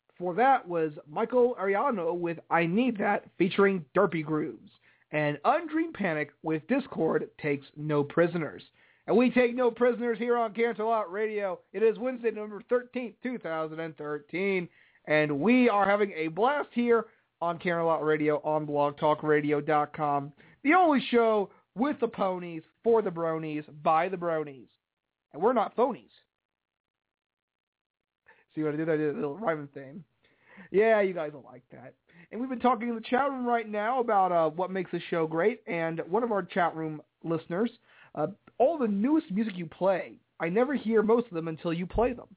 Before 0.10 0.34
that 0.34 0.68
was 0.68 0.92
Michael 1.08 1.56
Ariano 1.62 2.18
with 2.18 2.40
I 2.50 2.66
Need 2.66 2.98
That 2.98 3.26
featuring 3.38 3.86
Derpy 3.96 4.26
Grooves. 4.26 4.72
And 5.12 5.38
Undream 5.46 5.94
Panic 5.94 6.32
with 6.42 6.68
Discord 6.68 7.30
takes 7.40 7.68
no 7.76 8.04
prisoners. 8.04 8.64
And 9.06 9.16
we 9.16 9.30
take 9.30 9.56
no 9.56 9.70
prisoners 9.70 10.18
here 10.18 10.36
on 10.36 10.56
Canterlot 10.56 11.12
Radio. 11.12 11.60
It 11.74 11.84
is 11.84 12.00
Wednesday, 12.00 12.32
November 12.32 12.64
13th, 12.72 13.14
2013. 13.22 14.68
And 15.06 15.40
we 15.40 15.70
are 15.70 15.88
having 15.88 16.12
a 16.14 16.30
blast 16.30 16.70
here 16.72 17.06
on 17.40 17.60
Canterlot 17.60 18.04
Radio 18.04 18.42
on 18.44 18.66
blogtalkradio.com. 18.66 20.34
The 20.64 20.74
only 20.74 21.06
show 21.12 21.52
with 21.78 22.00
the 22.00 22.08
ponies, 22.08 22.64
for 22.84 23.02
the 23.02 23.10
bronies, 23.10 23.64
by 23.84 24.10
the 24.10 24.18
bronies. 24.18 24.68
And 25.34 25.42
we're 25.42 25.54
not 25.54 25.76
phonies. 25.76 26.10
See 28.56 28.64
what 28.64 28.74
I 28.74 28.78
did? 28.78 28.90
I 28.90 28.98
did 28.98 29.14
a 29.14 29.14
little 29.14 29.38
rhyming 29.38 29.68
thing. 29.68 30.04
Yeah, 30.72 31.02
you 31.02 31.14
guys 31.14 31.32
will 31.34 31.46
like 31.46 31.64
that. 31.72 31.94
And 32.32 32.42
we've 32.42 32.50
been 32.50 32.60
talking 32.60 32.90
in 32.90 32.96
the 32.96 33.02
chat 33.02 33.30
room 33.30 33.46
right 33.46 33.70
now 33.70 34.00
about 34.00 34.32
uh, 34.32 34.50
what 34.50 34.72
makes 34.72 34.92
the 34.92 35.00
show 35.10 35.28
great. 35.28 35.62
And 35.68 36.02
one 36.10 36.24
of 36.24 36.32
our 36.32 36.42
chat 36.42 36.76
room 36.76 37.02
listeners, 37.24 37.70
uh, 38.16 38.28
all 38.58 38.78
the 38.78 38.88
newest 38.88 39.32
music 39.32 39.54
you 39.56 39.68
play, 39.68 40.20
I 40.40 40.50
never 40.50 40.74
hear 40.74 41.04
most 41.04 41.28
of 41.28 41.34
them 41.34 41.48
until 41.48 41.74
you 41.74 41.86
play 41.86 42.14
them. 42.14 42.28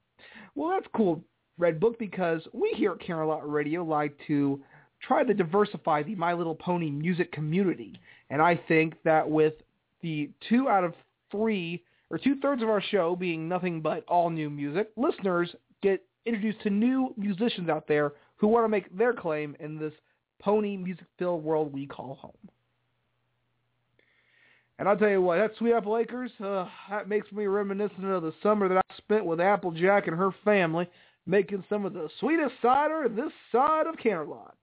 Well, 0.55 0.69
that's 0.69 0.87
cool, 0.95 1.23
Red 1.57 1.79
Book, 1.79 1.97
because 1.97 2.41
we 2.53 2.73
here 2.75 2.91
at 2.91 2.99
Canterlot 2.99 3.41
Radio 3.43 3.83
like 3.83 4.15
to 4.27 4.61
try 5.01 5.23
to 5.23 5.33
diversify 5.33 6.03
the 6.03 6.15
My 6.15 6.33
Little 6.33 6.55
Pony 6.55 6.89
music 6.91 7.31
community. 7.31 7.99
And 8.29 8.41
I 8.41 8.55
think 8.67 8.95
that 9.03 9.29
with 9.29 9.53
the 10.01 10.29
two 10.47 10.69
out 10.69 10.83
of 10.83 10.93
three 11.31 11.83
or 12.09 12.17
two-thirds 12.17 12.61
of 12.61 12.69
our 12.69 12.81
show 12.81 13.15
being 13.15 13.47
nothing 13.47 13.81
but 13.81 14.03
all 14.07 14.29
new 14.29 14.49
music, 14.49 14.91
listeners 14.97 15.53
get 15.81 16.03
introduced 16.25 16.61
to 16.61 16.69
new 16.69 17.13
musicians 17.17 17.69
out 17.69 17.87
there 17.87 18.13
who 18.37 18.47
want 18.47 18.65
to 18.65 18.69
make 18.69 18.95
their 18.97 19.13
claim 19.13 19.55
in 19.59 19.77
this 19.77 19.93
pony 20.39 20.77
music-filled 20.77 21.43
world 21.43 21.71
we 21.71 21.85
call 21.85 22.15
home. 22.15 22.49
And 24.79 24.89
I'll 24.89 24.97
tell 24.97 25.09
you 25.09 25.21
what, 25.21 25.37
that 25.37 25.51
Sweet 25.57 25.73
Apple 25.73 25.97
Acres, 25.97 26.31
uh, 26.43 26.65
that 26.89 27.07
makes 27.07 27.31
me 27.31 27.45
reminiscent 27.45 28.03
of 28.03 28.23
the 28.23 28.33
summer 28.41 28.67
that 28.67 28.77
I 28.77 28.97
spent 28.97 29.25
with 29.25 29.39
Applejack 29.39 30.07
and 30.07 30.17
her 30.17 30.31
family 30.43 30.89
making 31.27 31.63
some 31.69 31.85
of 31.85 31.93
the 31.93 32.09
sweetest 32.19 32.55
cider 32.63 33.07
this 33.07 33.31
side 33.51 33.85
of 33.85 33.95
Canterlot. 33.97 34.53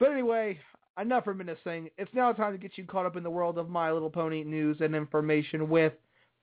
But 0.00 0.10
anyway, 0.10 0.58
enough 1.00 1.26
reminiscing. 1.26 1.88
It's 1.98 2.12
now 2.14 2.32
time 2.32 2.52
to 2.52 2.58
get 2.58 2.76
you 2.76 2.84
caught 2.84 3.06
up 3.06 3.16
in 3.16 3.22
the 3.22 3.30
world 3.30 3.58
of 3.58 3.68
My 3.68 3.92
Little 3.92 4.10
Pony 4.10 4.42
news 4.42 4.78
and 4.80 4.94
information 4.94 5.68
with 5.68 5.92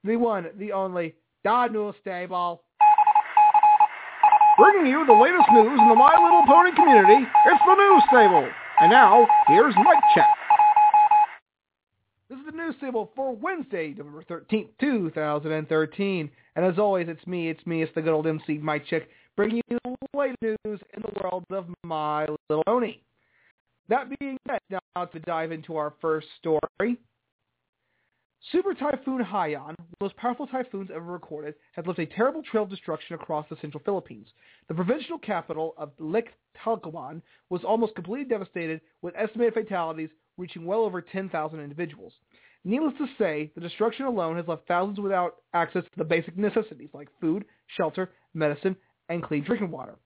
the 0.04 0.16
one, 0.16 0.46
the 0.58 0.72
only, 0.72 1.14
Dodd 1.44 1.72
News 1.72 1.94
Stable. 2.00 2.62
Bringing 4.58 4.86
you 4.86 5.04
the 5.06 5.12
latest 5.12 5.48
news 5.52 5.78
in 5.78 5.88
the 5.88 5.94
My 5.94 6.16
Little 6.22 6.44
Pony 6.46 6.74
community, 6.74 7.26
it's 7.46 7.62
the 7.66 7.74
News 7.74 8.02
Stable. 8.08 8.48
And 8.80 8.90
now, 8.90 9.26
here's 9.48 9.74
Mike 9.76 10.02
Check. 10.14 10.26
This 12.28 12.38
is 12.38 12.46
the 12.46 12.52
News 12.52 12.74
Stable 12.78 13.12
for 13.14 13.34
Wednesday, 13.34 13.94
November 13.96 14.24
13th, 14.24 14.68
2013. 14.80 16.30
And 16.56 16.64
as 16.64 16.78
always, 16.78 17.08
it's 17.08 17.26
me, 17.26 17.50
it's 17.50 17.64
me, 17.66 17.82
it's 17.82 17.94
the 17.94 18.02
good 18.02 18.12
old 18.12 18.26
MC 18.26 18.58
Mike 18.58 18.86
Check, 18.86 19.08
bringing 19.36 19.62
you 19.68 19.78
the 19.84 20.18
latest 20.18 20.38
news 20.42 20.80
in 20.94 21.02
the 21.02 21.20
world 21.22 21.44
of 21.50 21.66
My 21.84 22.26
Little 22.48 22.64
Pony. 22.64 22.98
That 23.92 24.08
being 24.18 24.38
said, 24.48 24.58
now 24.70 25.04
to 25.04 25.20
dive 25.20 25.52
into 25.52 25.76
our 25.76 25.92
first 26.00 26.26
story. 26.38 26.96
Super 28.50 28.72
Typhoon 28.72 29.22
Haiyan, 29.22 29.66
one 29.66 29.70
of 29.72 29.76
the 29.76 30.04
most 30.04 30.16
powerful 30.16 30.46
typhoons 30.46 30.88
ever 30.90 31.04
recorded, 31.04 31.56
has 31.74 31.84
left 31.86 31.98
a 31.98 32.06
terrible 32.06 32.42
trail 32.42 32.62
of 32.62 32.70
destruction 32.70 33.16
across 33.16 33.46
the 33.50 33.56
central 33.60 33.82
Philippines. 33.84 34.28
The 34.68 34.74
provincial 34.74 35.18
capital 35.18 35.74
of 35.76 35.90
Tacloban 35.98 37.20
was 37.50 37.64
almost 37.64 37.94
completely 37.94 38.24
devastated, 38.24 38.80
with 39.02 39.12
estimated 39.14 39.52
fatalities 39.52 40.08
reaching 40.38 40.64
well 40.64 40.84
over 40.84 41.02
10,000 41.02 41.60
individuals. 41.60 42.14
Needless 42.64 42.94
to 42.96 43.08
say, 43.18 43.52
the 43.54 43.60
destruction 43.60 44.06
alone 44.06 44.36
has 44.36 44.48
left 44.48 44.66
thousands 44.66 45.00
without 45.00 45.34
access 45.52 45.84
to 45.84 45.98
the 45.98 46.04
basic 46.04 46.38
necessities 46.38 46.88
like 46.94 47.08
food, 47.20 47.44
shelter, 47.76 48.10
medicine, 48.32 48.74
and 49.10 49.22
clean 49.22 49.44
drinking 49.44 49.70
water. 49.70 49.98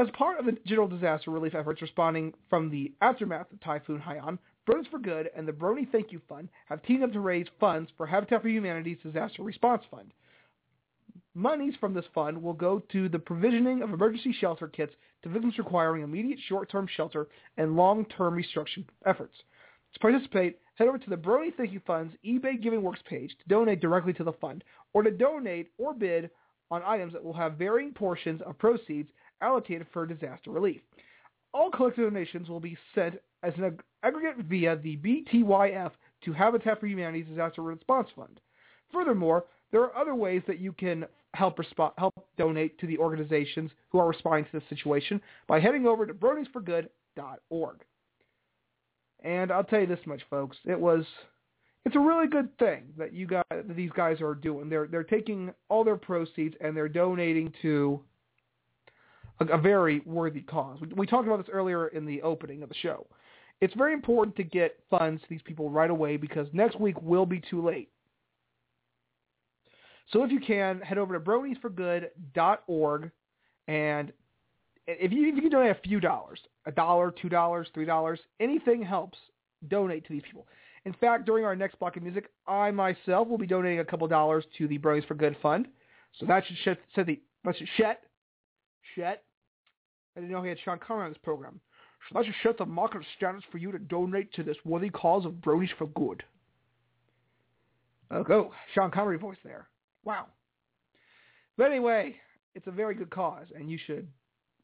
As 0.00 0.08
part 0.14 0.38
of 0.38 0.46
the 0.46 0.56
general 0.64 0.88
disaster 0.88 1.30
relief 1.30 1.54
efforts 1.54 1.82
responding 1.82 2.32
from 2.48 2.70
the 2.70 2.90
aftermath 3.02 3.52
of 3.52 3.60
Typhoon 3.60 4.00
Haiyan, 4.00 4.38
Bronies 4.66 4.88
for 4.90 4.98
Good 4.98 5.28
and 5.36 5.46
the 5.46 5.52
Brony 5.52 5.86
Thank 5.92 6.10
You 6.10 6.22
Fund 6.26 6.48
have 6.70 6.82
teamed 6.82 7.02
up 7.02 7.12
to 7.12 7.20
raise 7.20 7.44
funds 7.60 7.90
for 7.98 8.06
Habitat 8.06 8.40
for 8.40 8.48
Humanity's 8.48 8.96
Disaster 9.02 9.42
Response 9.42 9.82
Fund. 9.90 10.14
Monies 11.34 11.74
from 11.78 11.92
this 11.92 12.06
fund 12.14 12.42
will 12.42 12.54
go 12.54 12.78
to 12.92 13.10
the 13.10 13.18
provisioning 13.18 13.82
of 13.82 13.92
emergency 13.92 14.32
shelter 14.32 14.68
kits 14.68 14.94
to 15.22 15.28
victims 15.28 15.58
requiring 15.58 16.02
immediate 16.02 16.38
short-term 16.48 16.88
shelter 16.96 17.28
and 17.58 17.76
long-term 17.76 18.34
restructuring 18.34 18.86
efforts. 19.04 19.34
To 19.92 20.00
participate, 20.00 20.60
head 20.76 20.88
over 20.88 20.96
to 20.96 21.10
the 21.10 21.16
Brony 21.16 21.54
Thank 21.54 21.72
You 21.72 21.80
Fund's 21.86 22.14
eBay 22.24 22.62
Giving 22.62 22.80
Works 22.80 23.02
page 23.06 23.32
to 23.32 23.48
donate 23.48 23.80
directly 23.80 24.14
to 24.14 24.24
the 24.24 24.32
fund, 24.32 24.64
or 24.94 25.02
to 25.02 25.10
donate 25.10 25.72
or 25.76 25.92
bid 25.92 26.30
on 26.70 26.82
items 26.86 27.12
that 27.12 27.22
will 27.22 27.34
have 27.34 27.58
varying 27.58 27.92
portions 27.92 28.40
of 28.46 28.56
proceeds 28.56 29.10
allocated 29.40 29.86
for 29.92 30.06
disaster 30.06 30.50
relief. 30.50 30.80
All 31.52 31.70
collected 31.70 32.02
donations 32.02 32.48
will 32.48 32.60
be 32.60 32.76
sent 32.94 33.16
as 33.42 33.52
an 33.56 33.78
aggregate 34.02 34.44
via 34.46 34.76
the 34.76 34.96
BTYF 34.98 35.90
to 36.24 36.32
Habitat 36.32 36.78
for 36.78 36.86
Humanity's 36.86 37.26
Disaster 37.26 37.62
Response 37.62 38.08
Fund. 38.14 38.40
Furthermore, 38.92 39.44
there 39.72 39.82
are 39.82 39.96
other 39.96 40.14
ways 40.14 40.42
that 40.46 40.58
you 40.58 40.72
can 40.72 41.06
help 41.34 41.58
resp- 41.58 41.92
help 41.96 42.14
donate 42.36 42.78
to 42.78 42.86
the 42.86 42.98
organizations 42.98 43.70
who 43.90 43.98
are 43.98 44.08
responding 44.08 44.44
to 44.46 44.58
this 44.58 44.68
situation 44.68 45.20
by 45.46 45.60
heading 45.60 45.86
over 45.86 46.06
to 46.06 46.14
broniesforgood.org. 46.14 47.76
And 49.22 49.52
I'll 49.52 49.64
tell 49.64 49.80
you 49.80 49.86
this 49.86 50.00
much, 50.06 50.22
folks, 50.28 50.56
it 50.64 50.78
was 50.78 51.04
it's 51.84 51.96
a 51.96 52.00
really 52.00 52.26
good 52.26 52.56
thing 52.58 52.84
that 52.98 53.12
you 53.12 53.26
guys 53.26 53.44
that 53.50 53.76
these 53.76 53.90
guys 53.92 54.20
are 54.20 54.34
doing. 54.34 54.68
They're 54.68 54.86
they're 54.86 55.04
taking 55.04 55.52
all 55.68 55.84
their 55.84 55.96
proceeds 55.96 56.54
and 56.60 56.76
they're 56.76 56.88
donating 56.88 57.52
to 57.62 58.00
a, 59.40 59.44
a 59.46 59.58
very 59.58 60.00
worthy 60.00 60.40
cause. 60.40 60.78
We, 60.80 60.88
we 60.88 61.06
talked 61.06 61.26
about 61.26 61.38
this 61.38 61.52
earlier 61.52 61.88
in 61.88 62.06
the 62.06 62.22
opening 62.22 62.62
of 62.62 62.68
the 62.68 62.74
show. 62.76 63.06
It's 63.60 63.74
very 63.74 63.92
important 63.92 64.36
to 64.36 64.44
get 64.44 64.78
funds 64.88 65.22
to 65.22 65.28
these 65.28 65.42
people 65.42 65.70
right 65.70 65.90
away 65.90 66.16
because 66.16 66.46
next 66.52 66.80
week 66.80 67.00
will 67.02 67.26
be 67.26 67.40
too 67.40 67.64
late. 67.64 67.90
So 70.12 70.24
if 70.24 70.30
you 70.30 70.40
can, 70.40 70.80
head 70.80 70.98
over 70.98 71.14
to 71.14 71.20
broniesforgood.org 71.20 73.10
and 73.68 74.12
if 74.86 75.12
you, 75.12 75.28
if 75.28 75.36
you 75.36 75.42
can 75.42 75.50
donate 75.50 75.76
a 75.76 75.80
few 75.80 76.00
dollars, 76.00 76.40
a 76.66 76.72
dollar, 76.72 77.12
two 77.12 77.28
dollars, 77.28 77.68
three 77.74 77.84
dollars, 77.84 78.18
anything 78.40 78.82
helps 78.82 79.18
donate 79.68 80.06
to 80.06 80.12
these 80.12 80.22
people. 80.22 80.46
In 80.84 80.94
fact, 80.94 81.26
during 81.26 81.44
our 81.44 81.54
next 81.54 81.78
block 81.78 81.96
of 81.96 82.02
music, 82.02 82.30
I 82.46 82.70
myself 82.70 83.28
will 83.28 83.38
be 83.38 83.46
donating 83.46 83.80
a 83.80 83.84
couple 83.84 84.08
dollars 84.08 84.44
to 84.58 84.66
the 84.66 84.78
Bronies 84.78 85.06
for 85.06 85.14
Good 85.14 85.36
Fund. 85.42 85.68
So 86.18 86.26
that 86.26 86.44
should 86.46 86.56
set, 86.64 87.06
the 87.06 87.20
that 87.44 87.56
should 87.56 87.68
set, 87.76 88.02
set 88.96 89.22
I 90.16 90.20
didn't 90.20 90.32
know 90.32 90.42
he 90.42 90.48
had 90.48 90.58
Sean 90.64 90.78
Connery 90.78 91.04
on 91.04 91.10
this 91.10 91.20
program. 91.22 91.60
So 92.08 92.18
that 92.18 92.24
should 92.24 92.34
set 92.42 92.58
the 92.58 92.66
market 92.66 93.02
standards 93.16 93.44
for 93.50 93.58
you 93.58 93.70
to 93.72 93.78
donate 93.78 94.32
to 94.34 94.42
this 94.42 94.56
worthy 94.64 94.90
cause 94.90 95.24
of 95.24 95.32
Bronies 95.34 95.68
for 95.78 95.86
Good. 95.88 96.24
Oh, 98.10 98.24
go. 98.24 98.52
Sean 98.74 98.90
Connery 98.90 99.18
voice 99.18 99.38
there. 99.44 99.68
Wow. 100.04 100.26
But 101.56 101.70
anyway, 101.70 102.16
it's 102.54 102.66
a 102.66 102.72
very 102.72 102.94
good 102.94 103.10
cause, 103.10 103.46
and 103.54 103.70
you 103.70 103.78
should 103.86 104.08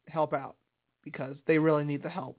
help 0.07 0.33
out 0.33 0.55
because 1.03 1.35
they 1.45 1.57
really 1.57 1.85
need 1.85 2.03
the 2.03 2.09
help. 2.09 2.37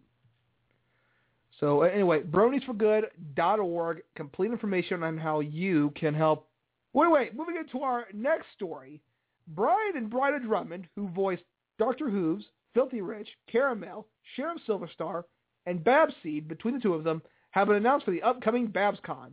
So 1.60 1.82
uh, 1.82 1.86
anyway, 1.86 2.22
broniesforgood.org, 2.22 4.02
complete 4.14 4.52
information 4.52 5.02
on 5.02 5.16
how 5.18 5.40
you 5.40 5.92
can 5.96 6.14
help. 6.14 6.48
Wait, 6.92 7.10
wait, 7.10 7.36
moving 7.36 7.56
into 7.56 7.80
our 7.80 8.06
next 8.12 8.46
story. 8.54 9.00
Brian 9.48 9.96
and 9.96 10.10
Bryna 10.10 10.44
Drummond, 10.44 10.86
who 10.94 11.08
voiced 11.08 11.42
Dr. 11.78 12.10
Hooves, 12.10 12.44
Filthy 12.74 13.00
Rich, 13.00 13.28
Caramel, 13.50 14.06
Sheriff 14.34 14.58
Silverstar, 14.66 15.24
and 15.66 15.84
Babs 15.84 16.14
Seed, 16.22 16.48
between 16.48 16.74
the 16.74 16.80
two 16.80 16.94
of 16.94 17.04
them, 17.04 17.22
have 17.50 17.68
been 17.68 17.76
announced 17.76 18.04
for 18.04 18.10
the 18.10 18.22
upcoming 18.22 18.68
BabsCon. 18.68 19.32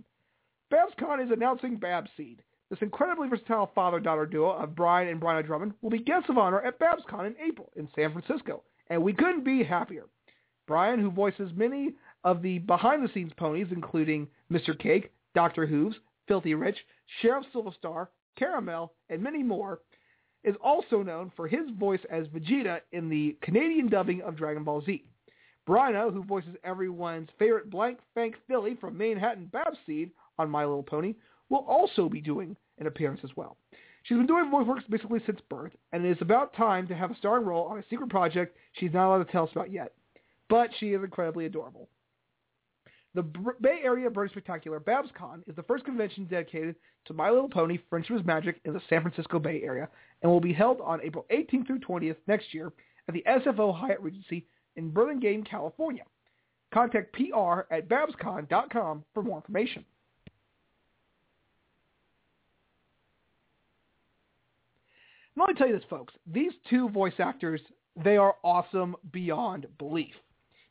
BabsCon 0.72 1.24
is 1.24 1.32
announcing 1.32 1.78
Babs 1.78 2.10
Seed. 2.18 2.42
This 2.70 2.82
incredibly 2.82 3.28
versatile 3.28 3.72
father-daughter 3.76 4.26
duo 4.26 4.52
of 4.52 4.76
Brian 4.76 5.08
and 5.08 5.22
Bryna 5.22 5.46
Drummond 5.46 5.74
will 5.82 5.92
be 5.92 6.00
guests 6.00 6.30
of 6.30 6.38
honor 6.38 6.62
at 6.62 6.80
BabsCon 6.80 7.28
in 7.28 7.36
April 7.46 7.72
in 7.76 7.88
San 7.96 8.12
Francisco, 8.12 8.64
and 8.90 9.02
we 9.02 9.14
couldn't 9.14 9.44
be 9.44 9.64
happier. 9.64 10.06
Brian, 10.68 11.00
who 11.00 11.12
voices 11.12 11.52
many 11.56 11.94
of 12.24 12.42
the 12.42 12.60
behind-the-scenes 12.60 13.34
ponies, 13.38 13.68
including 13.72 14.28
Mr. 14.52 14.78
Cake, 14.78 15.12
Dr. 15.36 15.68
Hooves, 15.68 15.96
Filthy 16.28 16.56
Rich, 16.56 16.78
Sheriff 17.22 17.46
Silverstar, 17.54 18.08
Caramel, 18.36 18.94
and 19.10 19.22
many 19.22 19.44
more, 19.44 19.82
is 20.46 20.56
also 20.64 21.02
known 21.02 21.32
for 21.36 21.48
his 21.48 21.70
voice 21.80 22.00
as 22.10 22.28
Vegeta 22.28 22.80
in 22.92 23.10
the 23.10 23.36
Canadian 23.42 23.90
dubbing 23.90 24.22
of 24.22 24.38
Dragon 24.38 24.64
Ball 24.64 24.82
Z. 24.86 25.04
Bryna, 25.68 26.14
who 26.14 26.24
voices 26.24 26.56
everyone's 26.64 27.30
favorite 27.40 27.72
blank 27.72 27.98
flank 28.14 28.36
filly 28.48 28.78
from 28.80 28.96
Manehattan 28.96 29.50
Babseed 29.52 30.12
on 30.38 30.50
My 30.50 30.64
Little 30.64 30.84
Pony, 30.84 31.16
will 31.50 31.66
also 31.68 32.08
be 32.08 32.22
doing 32.22 32.56
an 32.78 32.86
appearance 32.86 33.22
as 33.24 33.32
well. 33.36 33.58
She's 34.04 34.18
been 34.18 34.28
doing 34.28 34.52
voice 34.52 34.68
work 34.68 34.80
basically 34.88 35.22
since 35.26 35.40
birth, 35.50 35.72
and 35.92 36.06
it 36.06 36.12
is 36.12 36.22
about 36.22 36.54
time 36.54 36.88
to 36.88 36.96
have 36.96 37.10
a 37.10 37.16
starring 37.16 37.46
role 37.46 37.66
on 37.66 37.80
a 37.80 37.84
secret 37.90 38.10
project 38.10 38.56
she's 38.74 38.94
not 38.94 39.08
allowed 39.08 39.26
to 39.26 39.32
tell 39.32 39.46
us 39.46 39.52
about 39.52 39.72
yet. 39.72 39.94
But 40.48 40.70
she 40.80 40.94
is 40.94 41.04
incredibly 41.04 41.48
adorable. 41.48 41.90
The 43.16 43.24
Bay 43.24 43.80
Area 43.82 44.10
Brony 44.10 44.30
Spectacular, 44.30 44.82
BabsCon, 44.82 45.48
is 45.48 45.56
the 45.56 45.64
first 45.64 45.86
convention 45.86 46.26
dedicated 46.26 46.76
to 47.06 47.14
My 47.14 47.30
Little 47.30 47.48
Pony, 47.48 47.80
Friendship 47.90 48.20
is 48.20 48.26
Magic 48.26 48.60
in 48.66 48.74
the 48.74 48.82
San 48.90 49.02
Francisco 49.02 49.40
Bay 49.40 49.62
Area, 49.64 49.88
and 50.22 50.30
will 50.30 50.42
be 50.42 50.52
held 50.52 50.82
on 50.82 51.00
April 51.02 51.26
18th 51.32 51.66
through 51.66 51.80
20th 51.80 52.18
next 52.28 52.54
year 52.54 52.74
at 53.08 53.14
the 53.14 53.24
SFO 53.26 53.74
Hyatt 53.74 54.02
Regency 54.02 54.46
in 54.76 54.90
Burlingame, 54.90 55.44
California. 55.44 56.04
Contact 56.74 57.14
PR 57.14 57.62
at 57.74 57.88
babscon.com 57.88 59.06
for 59.14 59.24
more 59.24 59.38
information. 59.38 59.86
let 65.38 65.50
me 65.50 65.54
tell 65.56 65.68
you 65.68 65.76
this, 65.76 65.84
folks. 65.90 66.14
These 66.32 66.52
two 66.70 66.90
voice 66.90 67.14
actors, 67.20 67.62
they 68.04 68.18
are 68.18 68.36
awesome 68.44 68.96
beyond 69.12 69.68
belief. 69.78 70.14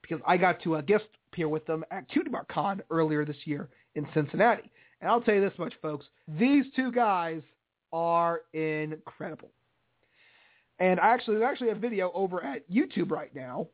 Because 0.09 0.23
I 0.27 0.37
got 0.37 0.63
to 0.63 0.77
uh, 0.77 0.81
guest 0.83 1.05
appear 1.33 1.49
with 1.49 1.67
them 1.67 1.85
at 1.91 2.07
CutieMarkCon 2.11 2.81
earlier 2.91 3.25
this 3.25 3.37
year 3.45 3.69
in 3.95 4.07
Cincinnati. 4.15 4.71
And 5.01 5.11
I'll 5.11 5.21
tell 5.21 5.35
you 5.35 5.41
this 5.41 5.59
much, 5.59 5.75
folks. 5.81 6.07
These 6.39 6.65
two 6.77 6.93
guys 6.93 7.43
are 7.93 8.43
incredible. 8.53 9.51
And 10.79 10.99
actually, 11.01 11.39
there's 11.39 11.51
actually 11.51 11.71
a 11.71 11.75
video 11.75 12.11
over 12.15 12.43
at 12.43 12.69
YouTube 12.71 13.11
right 13.11 13.35
now 13.35 13.69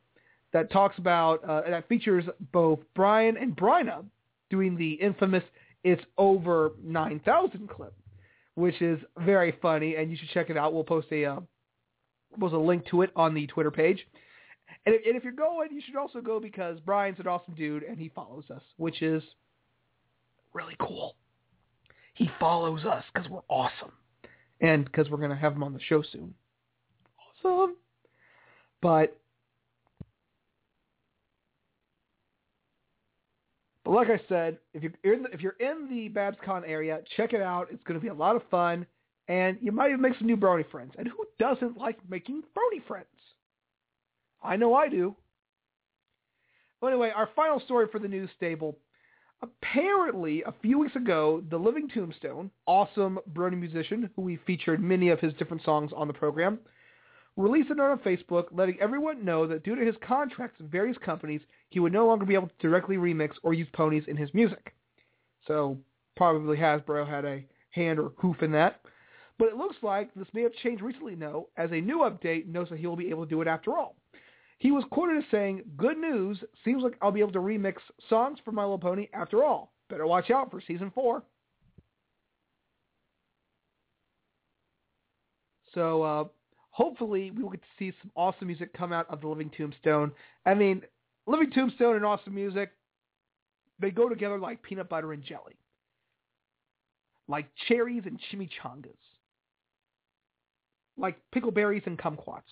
that 0.53 0.71
talks 0.71 0.99
about, 0.99 1.43
uh, 1.45 1.63
that 1.69 1.89
features 1.89 2.25
both 2.53 2.81
Brian 2.95 3.37
and 3.37 3.57
Bryna 3.57 4.05
doing 4.51 4.77
the 4.77 4.93
infamous 4.93 5.45
It's 5.85 6.03
Over 6.19 6.73
9,000 6.83 7.69
clip 7.69 7.95
which 8.61 8.81
is 8.83 9.01
very 9.19 9.55
funny, 9.63 9.97
and 9.97 10.11
you 10.11 10.17
should 10.17 10.29
check 10.31 10.51
it 10.51 10.57
out. 10.57 10.75
We'll 10.75 10.85
post 10.85 11.09
a 11.13 11.25
uh, 11.25 11.41
post 12.39 12.55
a 12.55 12.59
link 12.59 12.87
to 12.89 13.03
it 13.03 13.11
on 13.17 13.35
the 13.35 13.47
Twitter 13.47 13.71
page. 13.71 14.07
And 14.87 14.95
if, 14.95 15.07
and 15.07 15.17
if 15.17 15.25
you're 15.25 15.33
going, 15.33 15.69
you 15.73 15.83
should 15.85 15.97
also 15.97 16.21
go 16.21 16.41
because 16.41 16.79
Brian's 16.81 17.19
an 17.19 17.27
awesome 17.27 17.55
dude, 17.55 17.83
and 17.83 17.99
he 17.99 18.09
follows 18.09 18.45
us, 18.55 18.63
which 18.77 19.03
is 19.03 19.23
really 20.55 20.77
cool. 20.81 21.17
He 22.15 22.31
follows 22.39 22.85
us 22.85 23.05
because 23.13 23.29
we're 23.31 23.41
awesome, 23.49 23.93
and 24.61 24.85
because 24.85 25.11
we're 25.11 25.19
going 25.19 25.31
to 25.31 25.37
have 25.37 25.53
him 25.53 25.63
on 25.63 25.73
the 25.73 25.81
show 25.81 26.03
soon. 26.03 26.35
Awesome. 27.45 27.77
But 28.83 29.21
But 33.91 33.97
like 33.97 34.09
I 34.09 34.21
said, 34.29 34.59
if 34.73 34.85
you're 35.03 35.15
in 35.15 35.23
the, 35.25 35.31
if 35.31 35.41
you're 35.41 35.57
in 35.59 35.89
the 35.91 36.09
BabsCon 36.11 36.63
area, 36.65 37.01
check 37.17 37.33
it 37.33 37.43
out. 37.43 37.69
It's 37.73 37.83
going 37.83 37.99
to 37.99 38.03
be 38.03 38.09
a 38.09 38.15
lot 38.15 38.37
of 38.37 38.43
fun, 38.49 38.87
and 39.27 39.59
you 39.61 39.73
might 39.73 39.89
even 39.89 40.01
make 40.01 40.17
some 40.17 40.29
new 40.29 40.37
brony 40.37 40.71
friends. 40.71 40.93
And 40.97 41.09
who 41.09 41.27
doesn't 41.41 41.77
like 41.77 41.99
making 42.09 42.43
brony 42.57 42.87
friends? 42.87 43.07
I 44.43 44.57
know 44.57 44.75
I 44.75 44.89
do. 44.89 45.17
But 46.81 46.89
anyway, 46.89 47.13
our 47.15 47.29
final 47.37 47.61
story 47.61 47.87
for 47.91 47.99
the 47.99 48.09
news 48.09 48.31
stable. 48.37 48.79
Apparently, 49.43 50.43
a 50.43 50.55
few 50.61 50.79
weeks 50.79 50.97
ago, 50.97 51.43
the 51.49 51.59
Living 51.59 51.89
Tombstone, 51.89 52.51
awesome 52.67 53.19
brony 53.33 53.59
musician 53.59 54.11
who 54.15 54.23
we 54.23 54.39
featured 54.47 54.83
many 54.83 55.09
of 55.09 55.21
his 55.21 55.33
different 55.35 55.65
songs 55.65 55.93
on 55.95 56.09
the 56.09 56.15
program, 56.15 56.59
released 57.37 57.71
a 57.71 57.75
note 57.75 57.93
on 57.93 57.99
Facebook 58.01 58.47
letting 58.53 58.79
everyone 58.81 59.25
know 59.25 59.47
that 59.47 59.65
due 59.65 59.77
to 59.77 59.85
his 59.85 59.95
contracts 60.07 60.59
with 60.59 60.71
various 60.71 60.99
companies, 60.99 61.41
he 61.71 61.81
would 61.81 61.93
no 61.93 62.07
longer 62.07 62.27
be 62.27 62.35
able 62.35 62.49
to 62.49 62.55
directly 62.59 62.97
remix 62.97 63.31
or 63.43 63.55
use 63.55 63.69
ponies 63.73 64.05
in 64.09 64.17
his 64.17 64.33
music. 64.35 64.75
So 65.47 65.79
probably 66.17 66.59
Hasbro 66.59 67.09
had 67.09 67.25
a 67.25 67.45
hand 67.71 67.99
or 67.99 68.13
hoof 68.17 68.43
in 68.43 68.53
that. 68.53 68.81
But 69.39 69.49
it 69.49 69.57
looks 69.57 69.77
like 69.83 70.13
this 70.15 70.29
may 70.35 70.43
have 70.43 70.53
changed 70.53 70.83
recently, 70.83 71.17
no, 71.17 71.49
as 71.57 71.71
a 71.73 71.81
new 71.81 71.99
update 72.01 72.47
notes 72.47 72.69
that 72.71 72.79
he 72.79 72.87
will 72.87 72.97
be 72.97 73.09
able 73.09 73.25
to 73.25 73.31
do 73.31 73.41
it 73.41 73.49
after 73.49 73.73
all. 73.77 73.97
He 74.61 74.71
was 74.71 74.85
quoted 74.91 75.17
as 75.17 75.25
saying, 75.31 75.63
good 75.79 75.97
news, 75.97 76.39
seems 76.67 76.83
like 76.83 76.93
I'll 77.01 77.11
be 77.11 77.21
able 77.21 77.33
to 77.33 77.39
remix 77.39 77.77
songs 78.11 78.39
for 78.45 78.53
My 78.53 78.63
Little 78.63 78.79
Pony 78.79 79.09
after 79.15 79.43
all. 79.43 79.73
Better 79.89 80.07
watch 80.07 80.31
out 80.31 80.51
for 80.51 80.61
season 80.61 80.93
four. 80.95 81.23
So 85.75 86.03
uh, 86.03 86.25
hopefully 86.73 87.31
we 87.31 87.43
will 87.43 87.51
get 87.51 87.63
to 87.63 87.69
see 87.79 87.93
some 88.03 88.11
awesome 88.15 88.49
music 88.49 88.75
come 88.75 88.93
out 88.93 89.09
of 89.09 89.23
the 89.23 89.29
Living 89.29 89.51
Tombstone. 89.57 90.13
I 90.45 90.53
mean, 90.53 90.83
Living 91.27 91.51
Tombstone 91.51 91.97
and 91.97 92.05
awesome 92.05 92.35
music, 92.35 92.71
they 93.79 93.91
go 93.91 94.11
together 94.11 94.39
like 94.39 94.63
peanut 94.63 94.91
butter 94.91 95.15
and 95.15 95.25
jelly. 95.25 95.57
Like 97.29 97.47
cherries 97.67 98.03
and 98.05 98.21
chimichangas. 98.31 98.91
Like 100.99 101.17
pickleberries 101.35 101.87
and 101.87 101.99
kumquats. 101.99 102.43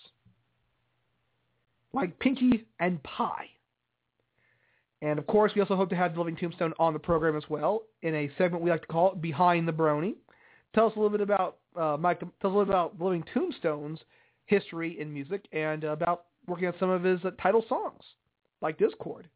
Like 1.93 2.19
Pinky 2.19 2.67
and 2.81 3.03
Pie. 3.03 3.47
And 5.01 5.19
of 5.19 5.27
course, 5.27 5.53
we 5.55 5.61
also 5.61 5.77
hope 5.77 5.91
to 5.91 5.97
have 5.97 6.15
the 6.15 6.21
Living 6.21 6.37
Tombstone 6.37 6.75
on 6.79 6.93
the 6.93 6.99
program 6.99 7.37
as 7.37 7.45
well 7.49 7.83
in 8.03 8.15
a 8.15 8.31
segment 8.37 8.63
we 8.63 8.71
like 8.71 8.83
to 8.83 8.89
call 8.89 9.15
Behind 9.15 9.67
the 9.67 9.73
Brony. 9.73 10.15
Tell 10.75 10.87
us 10.87 10.93
a 10.97 10.99
little 10.99 11.17
bit 11.17 11.21
about 11.21 11.59
uh, 11.77 11.97
Mike. 11.99 12.21
Tell 12.21 12.29
us 12.29 12.35
a 12.43 12.49
little 12.49 12.65
bit 12.65 12.71
about 12.71 13.01
Living 13.01 13.25
Tombstone's 13.33 14.01
history 14.47 14.99
in 15.01 15.13
music 15.13 15.45
and 15.53 15.85
about 15.85 16.25
working 16.47 16.67
on 16.67 16.75
some 16.81 16.91
of 16.91 17.05
his 17.05 17.21
uh, 17.25 17.31
title 17.41 17.65
songs, 17.69 18.03
like 18.61 18.79
Discord. 18.79 19.29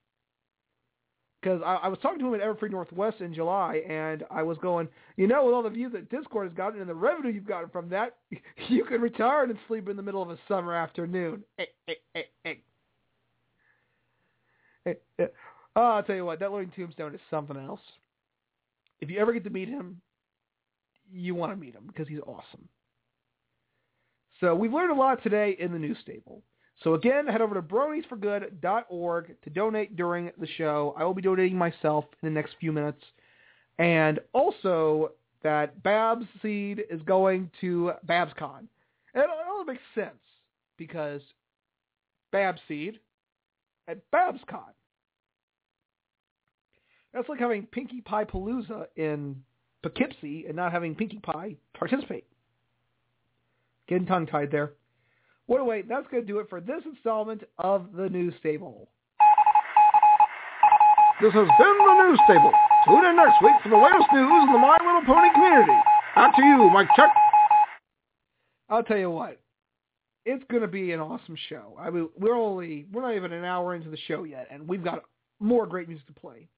Because 1.43 1.61
I, 1.65 1.75
I 1.75 1.89
was 1.89 1.99
talking 2.01 2.21
to 2.21 2.33
him 2.33 2.41
at 2.41 2.41
Everfree 2.41 2.71
Northwest 2.71 3.21
in 3.21 3.35
July, 3.35 3.83
and 3.89 4.23
I 4.31 4.45
was 4.45 4.59
going, 4.59 4.89
you 5.17 5.27
know, 5.27 5.45
with 5.45 5.55
all 5.55 5.63
the 5.63 5.71
views 5.71 5.93
that 5.93 6.09
Discord 6.09 6.47
has 6.47 6.57
gotten 6.57 6.81
and 6.81 6.89
the 6.89 6.95
revenue 6.95 7.33
you've 7.33 7.47
gotten 7.47 7.69
from 7.69 7.89
that, 7.89 8.17
you 8.69 8.85
could 8.85 9.03
retire 9.03 9.43
and 9.43 9.59
sleep 9.67 9.89
in 9.89 9.97
the 9.97 10.03
middle 10.03 10.23
of 10.23 10.31
a 10.31 10.39
summer 10.47 10.75
afternoon. 10.75 11.43
Eh, 11.59 11.65
eh, 11.89 11.95
eh, 12.15 12.23
eh. 12.45 12.55
Eh, 14.87 14.95
eh. 15.19 15.27
Oh, 15.75 15.83
I'll 15.83 16.03
tell 16.03 16.17
you 16.17 16.25
what, 16.25 16.39
that 16.41 16.53
Living 16.53 16.73
Tombstone 16.77 17.15
is 17.15 17.21
something 17.31 17.57
else. 17.57 17.81
If 19.01 19.11
you 19.11 19.19
ever 19.19 19.33
get 19.33 19.45
to 19.45 19.51
meet 19.51 19.69
him, 19.69 20.01
you 21.13 21.35
want 21.35 21.53
to 21.53 21.57
meet 21.57 21.75
him 21.75 21.85
because 21.87 22.07
he's 22.07 22.21
awesome. 22.21 22.69
So 24.41 24.55
we've 24.55 24.73
learned 24.73 24.93
a 24.93 24.95
lot 24.95 25.23
today 25.23 25.57
in 25.59 25.73
the 25.73 25.79
news 25.79 25.97
stable. 26.03 26.43
So 26.83 26.95
again, 26.95 27.27
head 27.27 27.41
over 27.41 27.55
to 27.55 27.63
broniesforgood.org 27.63 29.37
to 29.43 29.51
donate 29.51 29.97
during 29.97 30.31
the 30.39 30.47
show. 30.59 30.95
I 30.97 31.05
will 31.05 31.15
be 31.15 31.23
donating 31.23 31.57
myself 31.57 32.05
in 32.23 32.29
the 32.29 32.35
next 32.35 32.57
few 32.59 32.73
minutes. 32.73 33.03
And 33.79 34.19
also 34.33 35.13
that 35.43 35.83
Babs 35.83 36.27
Seed 36.41 36.83
is 36.91 37.01
going 37.03 37.51
to 37.61 37.93
BabsCon. 38.07 38.67
And 39.15 39.25
it 39.25 39.31
all 39.49 39.65
makes 39.65 39.83
sense 39.95 40.11
because 40.77 41.21
Babs 42.33 42.61
Seed 42.67 42.99
at 43.89 43.99
BabsCon. 44.11 44.73
That's 47.13 47.29
like 47.29 47.41
having 47.41 47.67
Pinkie 47.67 48.01
Pie 48.01 48.25
Palooza 48.25 48.87
in 48.97 49.43
Poughkeepsie 49.83 50.47
and 50.47 50.57
not 50.57 50.73
having 50.73 50.95
Pinkie 50.95 51.19
Pie 51.19 51.57
participate. 51.75 52.25
Getting 53.87 54.07
tongue-tied 54.07 54.51
there. 54.51 54.73
Well, 55.53 55.61
anyway, 55.61 55.83
that's 55.87 56.07
going 56.11 56.23
to 56.23 56.27
do 56.27 56.39
it 56.39 56.49
for 56.49 56.63
this 56.63 56.81
installment 56.87 57.43
of 57.59 57.93
the 57.95 58.09
News 58.09 58.33
Stable. 58.41 58.89
This 61.21 61.35
has 61.35 61.47
been 61.59 61.77
the 61.79 62.09
News 62.09 62.19
Stable. 62.25 62.53
Tune 62.87 63.05
in 63.05 63.17
next 63.17 63.43
week 63.43 63.53
for 63.63 63.69
the 63.69 63.77
latest 63.77 64.07
news 64.15 64.45
in 64.45 64.51
the 64.51 64.59
My 64.59 64.79
Little 64.81 65.03
Pony 65.05 65.29
community. 65.35 65.79
Out 66.17 66.33
to 66.37 66.43
you, 66.43 66.71
Mike 66.71 66.89
Check. 66.97 67.11
I'll 68.71 68.83
tell 68.83 68.97
you 68.97 69.11
what. 69.11 69.43
It's 70.25 70.43
going 70.51 70.63
to 70.63 70.69
be 70.69 70.93
an 70.93 71.01
awesome 71.01 71.37
show. 71.51 71.77
I 71.79 71.91
mean, 71.91 72.09
we're 72.19 72.35
only, 72.35 72.87
we're 72.91 73.03
not 73.03 73.15
even 73.15 73.35
an 73.35 73.45
hour 73.45 73.75
into 73.75 73.91
the 73.91 73.99
show 74.09 74.25
yet, 74.25 74.49
and 74.51 74.67
we've 74.67 74.83
got 74.83 75.03
more 75.39 75.67
great 75.67 75.87
music 75.87 76.07
to 76.07 76.15
play. 76.15 76.49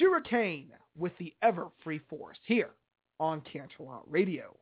Shurikane 0.00 0.70
with 0.98 1.12
the 1.20 1.32
Ever 1.42 1.68
Free 1.84 2.00
Forest 2.10 2.40
here 2.44 2.70
on 3.20 3.40
Canterlot 3.42 4.02
Radio. 4.08 4.56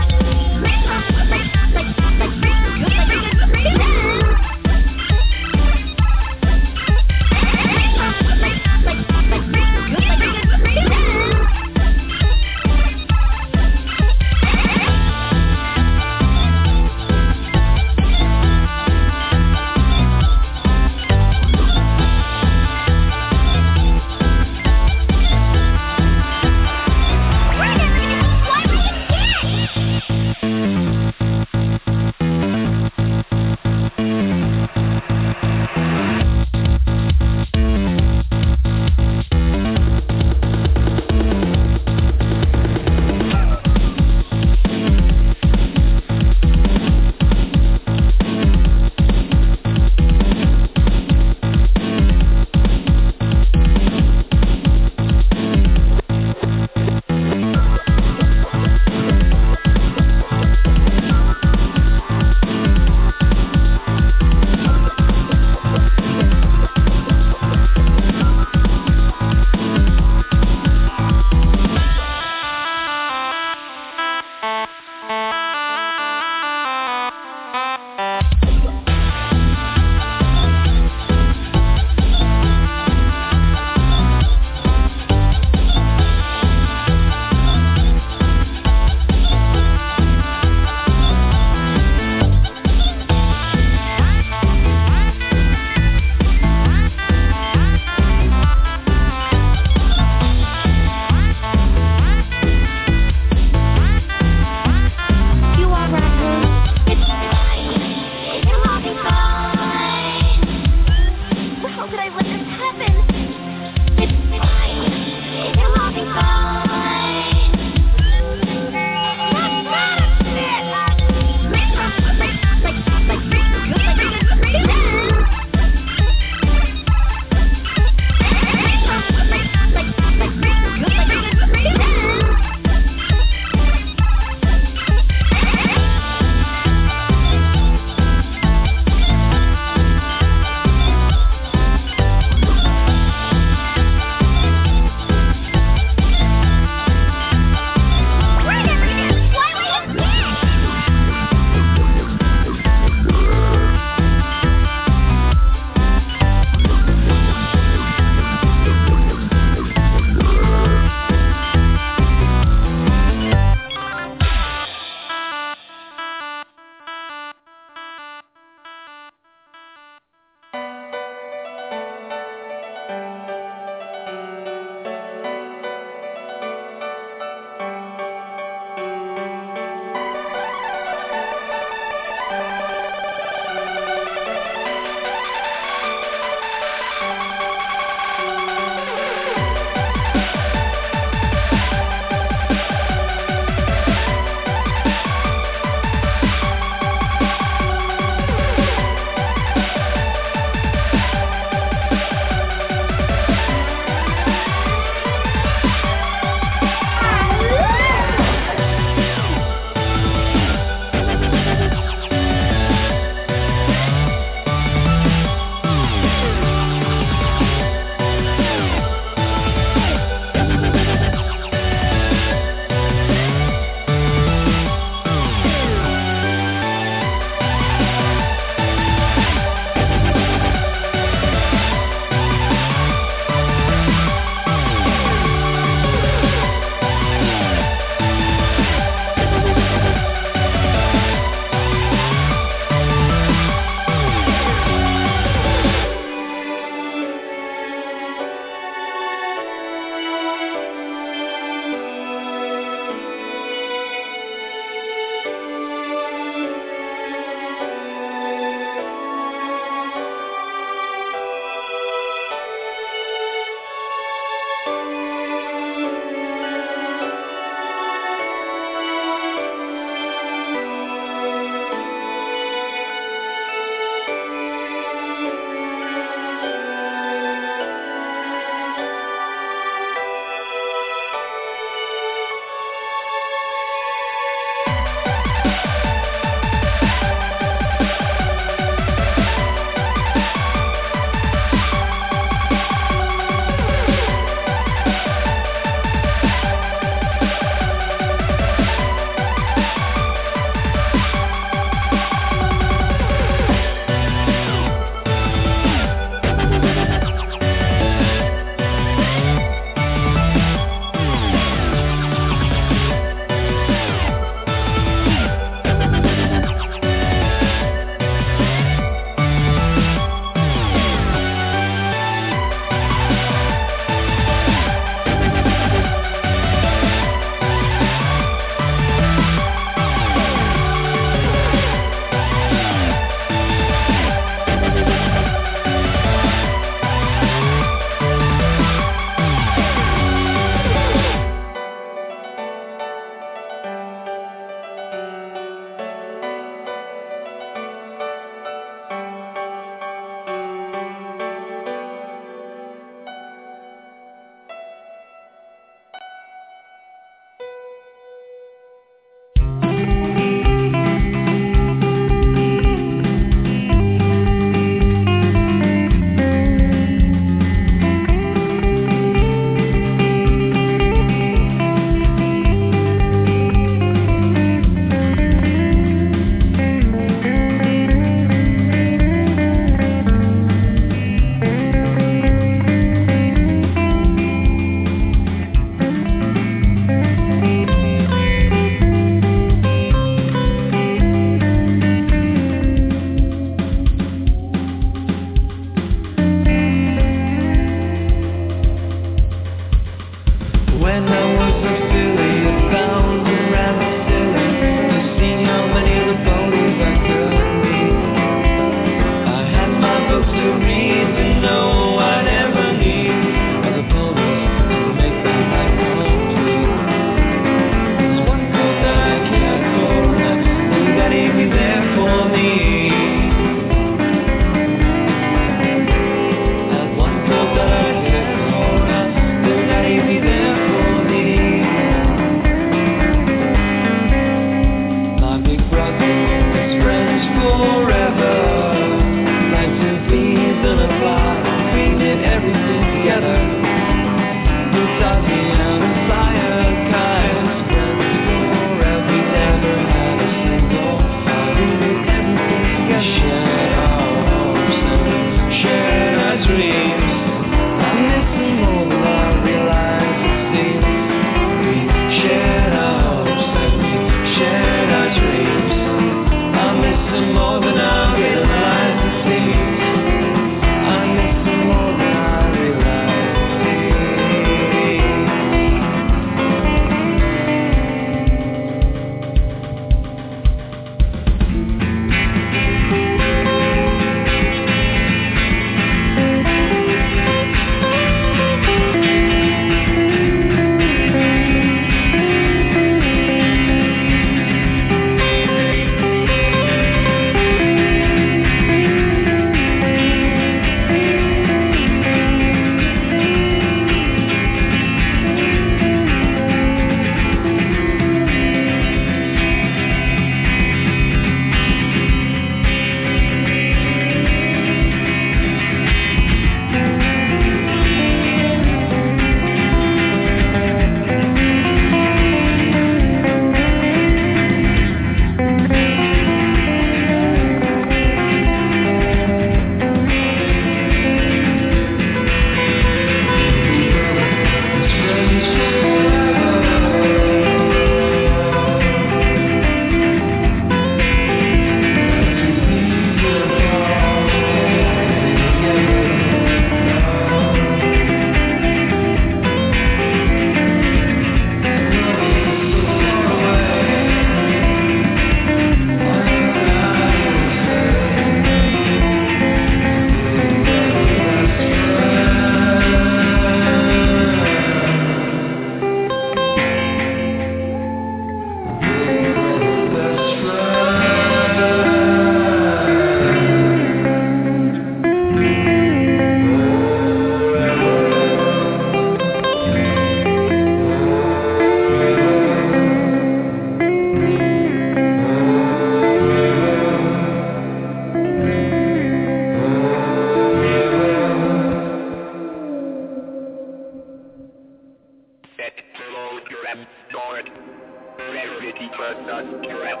Does 599.50 599.60
not 599.60 599.70
trap. 599.70 600.00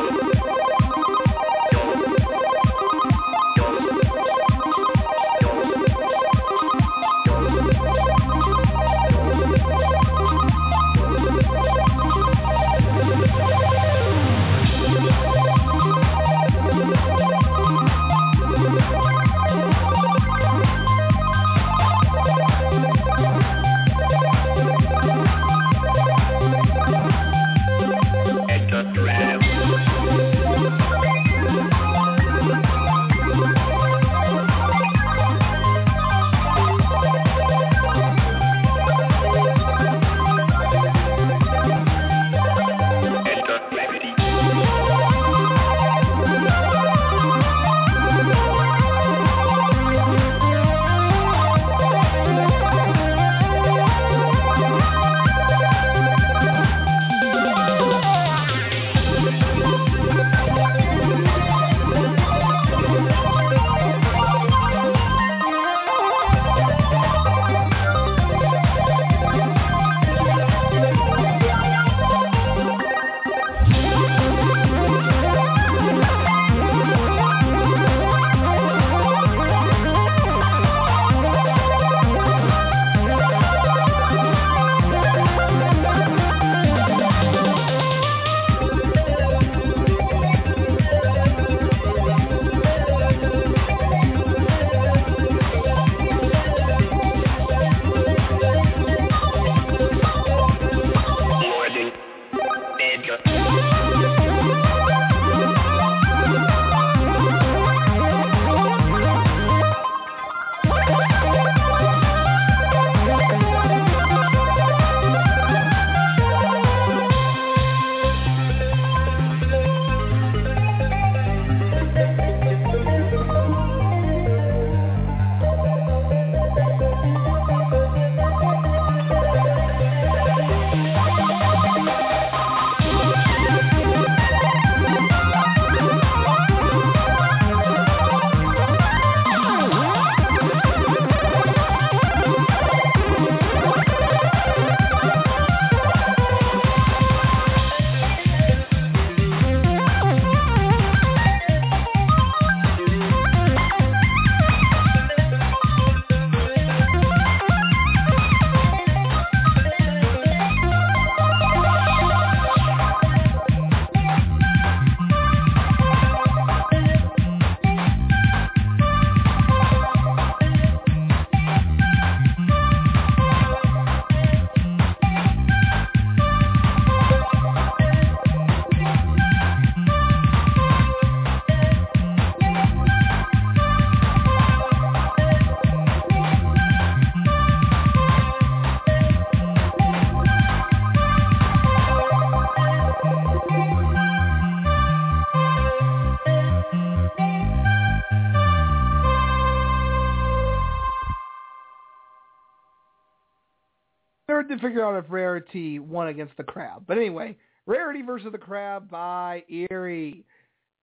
figure 204.63 204.85
out 204.85 205.03
if 205.03 205.11
Rarity 205.11 205.79
won 205.79 206.09
against 206.09 206.37
the 206.37 206.45
Crab. 206.45 206.85
But 206.87 206.97
anyway, 206.97 207.37
Rarity 207.67 208.03
versus 208.03 208.33
the 208.33 208.39
Crab 208.39 208.91
by 208.91 209.45
Erie. 209.49 210.25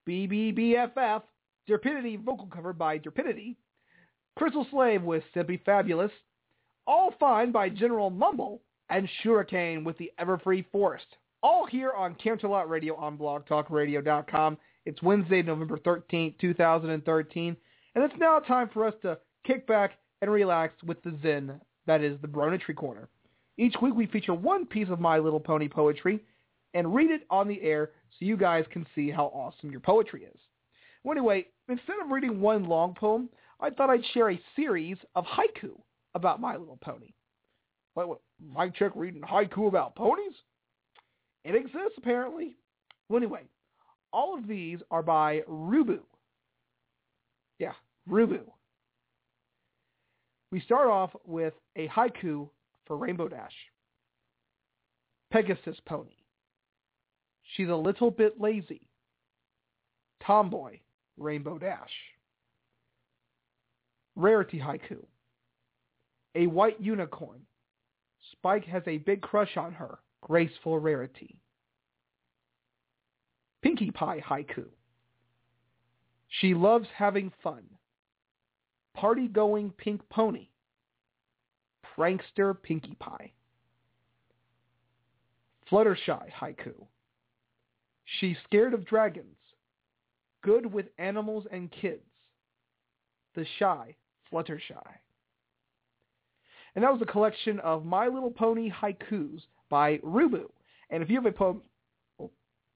BBBFF, 0.08 1.22
Derpidity 1.70 2.24
vocal 2.24 2.48
cover 2.48 2.74
by 2.74 3.00
Derpidity. 3.00 3.56
Crystal 4.38 4.66
Slave 4.72 5.04
with 5.04 5.24
Simply 5.34 5.62
Fabulous. 5.66 6.12
All 6.88 7.14
Fine 7.20 7.52
by 7.52 7.70
General 7.70 8.10
Mumble. 8.10 8.62
And 8.90 9.08
Shuricane 9.24 9.84
with 9.84 9.98
the 9.98 10.12
Everfree 10.20 10.66
Forest. 10.72 11.06
All 11.44 11.66
here 11.66 11.92
on 11.92 12.16
Canterlot 12.16 12.68
Radio 12.70 12.96
on 12.96 13.18
blogtalkradio.com. 13.18 14.58
It's 14.86 15.02
Wednesday, 15.04 15.44
November 15.44 15.78
13th, 15.78 16.40
2013. 16.40 17.56
And 17.96 18.04
it's 18.04 18.20
now 18.20 18.40
time 18.40 18.70
for 18.74 18.88
us 18.88 18.96
to 19.04 19.20
kick 19.46 19.68
back 19.68 19.92
and 20.22 20.32
relax 20.32 20.74
with 20.84 21.02
the 21.04 21.16
Zen 21.22 21.60
that 21.90 22.04
is 22.04 22.22
the 22.22 22.28
Bronetry 22.28 22.76
Corner. 22.76 23.10
Each 23.60 23.76
week 23.81 23.94
we 23.94 24.07
feature 24.07 24.34
one 24.34 24.65
piece 24.65 24.88
of 24.90 25.02
My 25.02 25.19
Little 25.19 25.40
Pony 25.40 25.68
poetry 25.68 26.22
and 26.73 26.95
read 26.95 27.11
it 27.11 27.23
on 27.30 27.45
the 27.45 27.61
air 27.61 27.91
so 28.11 28.23
you 28.26 28.38
guys 28.38 28.64
can 28.72 28.88
see 28.95 29.11
how 29.11 29.26
awesome 29.26 29.69
your 29.69 29.81
poetry 29.81 30.23
is. 30.23 30.40
Well, 31.03 31.11
anyway, 31.11 31.45
instead 31.68 31.98
of 32.02 32.10
reading 32.10 32.40
one 32.40 32.69
long 32.69 32.94
poem, 32.94 33.27
I 33.60 33.69
thought 33.69 33.90
I'd 33.90 34.06
share 34.14 34.31
a 34.31 34.41
series 34.56 34.95
of 35.14 35.26
haiku 35.26 35.72
about 36.15 36.40
My 36.40 36.56
Little 36.56 36.80
Pony. 36.81 37.11
What, 37.95 38.07
what 38.07 38.22
Mike 38.41 38.76
Check 38.76 38.94
reading 38.95 39.23
haiku 39.23 39.68
about 39.68 39.94
ponies? 39.94 40.36
It 41.44 41.53
exists, 41.53 41.98
apparently. 41.98 42.56
Well, 43.10 43.18
anyway, 43.18 43.41
all 44.14 44.38
of 44.38 44.48
these 44.48 44.80
are 44.90 45.03
by 45.03 45.41
Rubu. 45.49 45.99
Yeah, 47.60 47.73
Rubu. 48.10 48.40
We 50.49 50.61
start 50.61 50.88
off 50.88 51.11
with 51.26 51.56
a 51.76 51.90
haiku 51.90 52.48
for 52.90 52.98
Rainbow 52.98 53.30
Dash. 53.30 53.53
Pegasus 55.32 55.78
Pony. 55.86 56.18
She's 57.56 57.70
a 57.70 57.76
little 57.76 58.10
bit 58.10 58.41
lazy. 58.41 58.90
Tomboy, 60.26 60.80
Rainbow 61.16 61.60
Dash. 61.60 61.91
Rarity 64.16 64.60
Haiku. 64.60 65.06
A 66.34 66.48
white 66.48 66.82
unicorn. 66.82 67.41
Spike 68.32 68.66
has 68.66 68.84
a 68.88 68.98
big 68.98 69.22
crush 69.22 69.56
on 69.56 69.72
her. 69.74 69.99
Graceful 70.22 70.80
Rarity. 70.80 71.40
Pinkie 73.61 73.91
Pie 73.91 74.24
Haiku. 74.28 74.66
She 76.28 76.56
loves 76.56 76.88
having 76.95 77.32
fun. 77.44 77.64
Party-going 78.95 79.74
pink 79.78 80.02
pony. 80.10 80.48
Prankster 82.00 82.56
Pinkie 82.62 82.96
Pie. 83.00 83.32
Fluttershy 85.70 86.32
haiku. 86.40 86.74
She's 88.20 88.38
scared 88.46 88.74
of 88.74 88.86
dragons. 88.86 89.36
Good 90.42 90.72
with 90.72 90.86
animals 90.98 91.46
and 91.52 91.70
kids. 91.70 92.02
The 93.36 93.46
shy 93.60 93.96
Fluttershy. 94.32 94.82
And 96.76 96.84
that 96.84 96.94
was 96.94 97.02
a 97.02 97.12
collection 97.12 97.60
of 97.60 97.86
My 97.86 98.08
Little 98.08 98.32
Pony 98.32 98.72
haikus 98.72 99.42
by 99.70 99.98
Rubu. 99.98 100.46
And 100.90 101.04
if 101.04 101.10
you 101.10 101.16
have 101.16 101.26
a 101.26 101.32
poem 101.32 101.62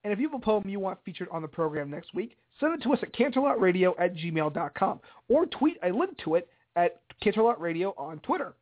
and 0.03 0.11
if 0.11 0.19
you 0.19 0.29
have 0.29 0.37
a 0.37 0.43
poem 0.43 0.67
you 0.67 0.81
want 0.81 0.99
featured 1.05 1.29
on 1.31 1.41
the 1.41 1.47
program 1.47 1.89
next 1.89 2.13
week, 2.13 2.35
send 2.59 2.73
it 2.73 2.83
to 2.83 2.91
us 2.91 2.99
at 3.01 3.13
canterlotradio 3.13 3.93
at 3.97 4.13
gmail.com 4.15 4.99
or 5.29 5.45
tweet 5.45 5.77
a 5.81 5.89
link 5.93 6.17
to 6.25 6.35
it 6.35 6.49
at 6.75 6.99
canterlotradio 7.23 7.97
on 7.97 8.19
Twitter. 8.19 8.53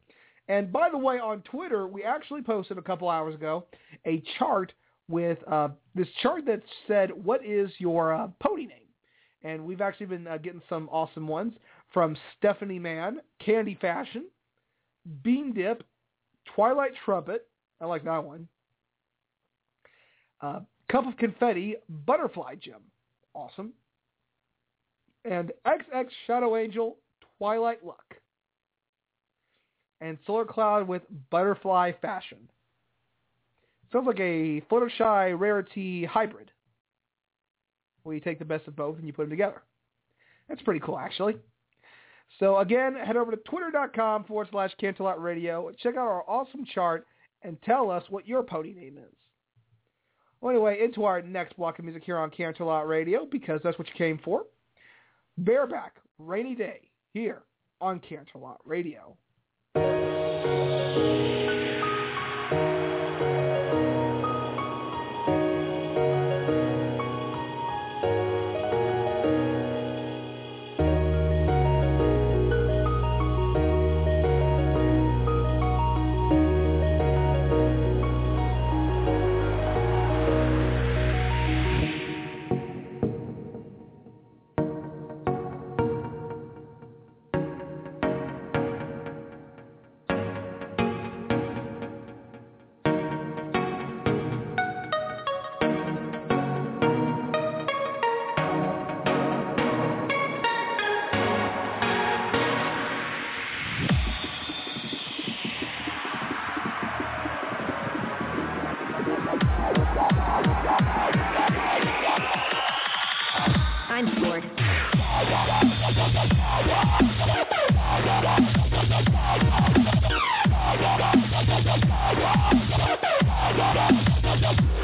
And 0.51 0.69
by 0.69 0.89
the 0.89 0.97
way, 0.97 1.17
on 1.17 1.41
Twitter, 1.43 1.87
we 1.87 2.03
actually 2.03 2.41
posted 2.41 2.77
a 2.77 2.81
couple 2.81 3.09
hours 3.09 3.33
ago 3.33 3.67
a 4.05 4.21
chart 4.37 4.73
with 5.07 5.37
uh, 5.49 5.69
this 5.95 6.09
chart 6.21 6.45
that 6.45 6.61
said, 6.89 7.09
what 7.23 7.45
is 7.45 7.71
your 7.77 8.13
uh, 8.13 8.27
pony 8.43 8.65
name? 8.65 8.79
And 9.43 9.65
we've 9.65 9.79
actually 9.79 10.07
been 10.07 10.27
uh, 10.27 10.35
getting 10.35 10.61
some 10.67 10.89
awesome 10.89 11.25
ones 11.25 11.53
from 11.93 12.17
Stephanie 12.37 12.79
Mann, 12.79 13.21
Candy 13.39 13.77
Fashion, 13.79 14.25
Bean 15.23 15.53
Dip, 15.53 15.85
Twilight 16.53 16.91
Trumpet, 17.05 17.47
I 17.79 17.85
like 17.85 18.03
that 18.03 18.21
one, 18.21 18.45
uh, 20.41 20.59
Cup 20.91 21.07
of 21.07 21.15
Confetti, 21.15 21.75
Butterfly 22.05 22.55
Gem, 22.55 22.81
awesome, 23.33 23.71
and 25.23 25.53
XX 25.65 26.07
Shadow 26.27 26.57
Angel, 26.57 26.97
Twilight 27.37 27.85
Luck, 27.85 28.15
and 30.01 30.17
Solar 30.25 30.45
Cloud 30.45 30.87
with 30.87 31.03
Butterfly 31.29 31.93
Fashion. 32.01 32.49
Sounds 33.91 34.07
like 34.07 34.19
a 34.19 34.61
Fluttershy 34.69 35.39
Rarity 35.39 36.05
hybrid, 36.05 36.51
where 38.03 38.15
you 38.15 38.21
take 38.21 38.39
the 38.39 38.45
best 38.45 38.67
of 38.67 38.75
both 38.75 38.97
and 38.97 39.05
you 39.05 39.13
put 39.13 39.23
them 39.23 39.29
together. 39.29 39.61
That's 40.49 40.61
pretty 40.61 40.79
cool, 40.79 40.97
actually. 40.97 41.35
So 42.39 42.59
again, 42.59 42.95
head 42.95 43.17
over 43.17 43.31
to 43.31 43.37
twitter.com 43.37 44.23
forward 44.23 44.47
slash 44.51 44.71
Canterlot 44.81 45.21
Radio. 45.21 45.71
Check 45.81 45.95
out 45.95 46.07
our 46.07 46.23
awesome 46.29 46.65
chart 46.65 47.05
and 47.43 47.61
tell 47.63 47.91
us 47.91 48.03
what 48.09 48.27
your 48.27 48.43
pony 48.43 48.73
name 48.73 48.97
is. 48.97 49.13
Well, 50.39 50.51
anyway, 50.51 50.79
into 50.83 51.03
our 51.03 51.21
next 51.21 51.57
block 51.57 51.77
of 51.77 51.85
music 51.85 52.03
here 52.03 52.17
on 52.17 52.31
Canterlot 52.31 52.87
Radio 52.87 53.27
because 53.29 53.59
that's 53.63 53.77
what 53.77 53.87
you 53.87 53.93
came 53.95 54.19
for. 54.23 54.45
Bareback, 55.37 55.97
Rainy 56.17 56.55
Day, 56.55 56.89
here 57.13 57.43
on 57.79 57.99
Canterlot 57.99 58.57
Radio. 58.65 59.15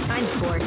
I'm 0.10 0.40
bored. 0.40 0.64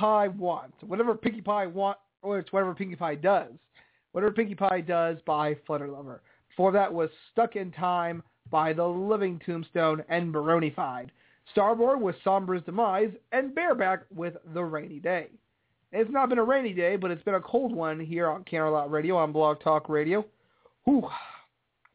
Pie 0.00 0.28
wants. 0.28 0.76
Whatever 0.80 1.14
Pinkie 1.14 1.42
Pie 1.42 1.66
want, 1.66 1.98
or 2.22 2.38
it's 2.38 2.50
whatever 2.54 2.74
Pinkie 2.74 2.96
Pie 2.96 3.16
does. 3.16 3.52
Whatever 4.12 4.32
Pinkie 4.32 4.54
Pie 4.54 4.80
does 4.80 5.18
by 5.26 5.54
Flutter 5.66 5.88
Lover. 5.88 6.22
Before 6.48 6.72
that 6.72 6.90
was 6.90 7.10
Stuck 7.30 7.54
in 7.54 7.70
Time 7.70 8.22
by 8.50 8.72
The 8.72 8.86
Living 8.86 9.38
Tombstone 9.44 10.02
and 10.08 10.32
Baronified. 10.32 11.12
Starboard 11.52 12.00
with 12.00 12.16
Sombra's 12.24 12.64
Demise 12.64 13.10
and 13.32 13.54
Bareback 13.54 14.00
with 14.14 14.34
The 14.54 14.64
Rainy 14.64 15.00
Day. 15.00 15.26
It's 15.92 16.10
not 16.10 16.30
been 16.30 16.38
a 16.38 16.44
rainy 16.44 16.72
day, 16.72 16.96
but 16.96 17.10
it's 17.10 17.24
been 17.24 17.34
a 17.34 17.40
cold 17.40 17.74
one 17.74 18.00
here 18.00 18.28
on 18.28 18.44
Canterlot 18.44 18.90
Radio 18.90 19.16
on 19.16 19.32
Blog 19.32 19.60
Talk 19.60 19.88
Radio. 19.88 20.24
Whew, 20.84 21.08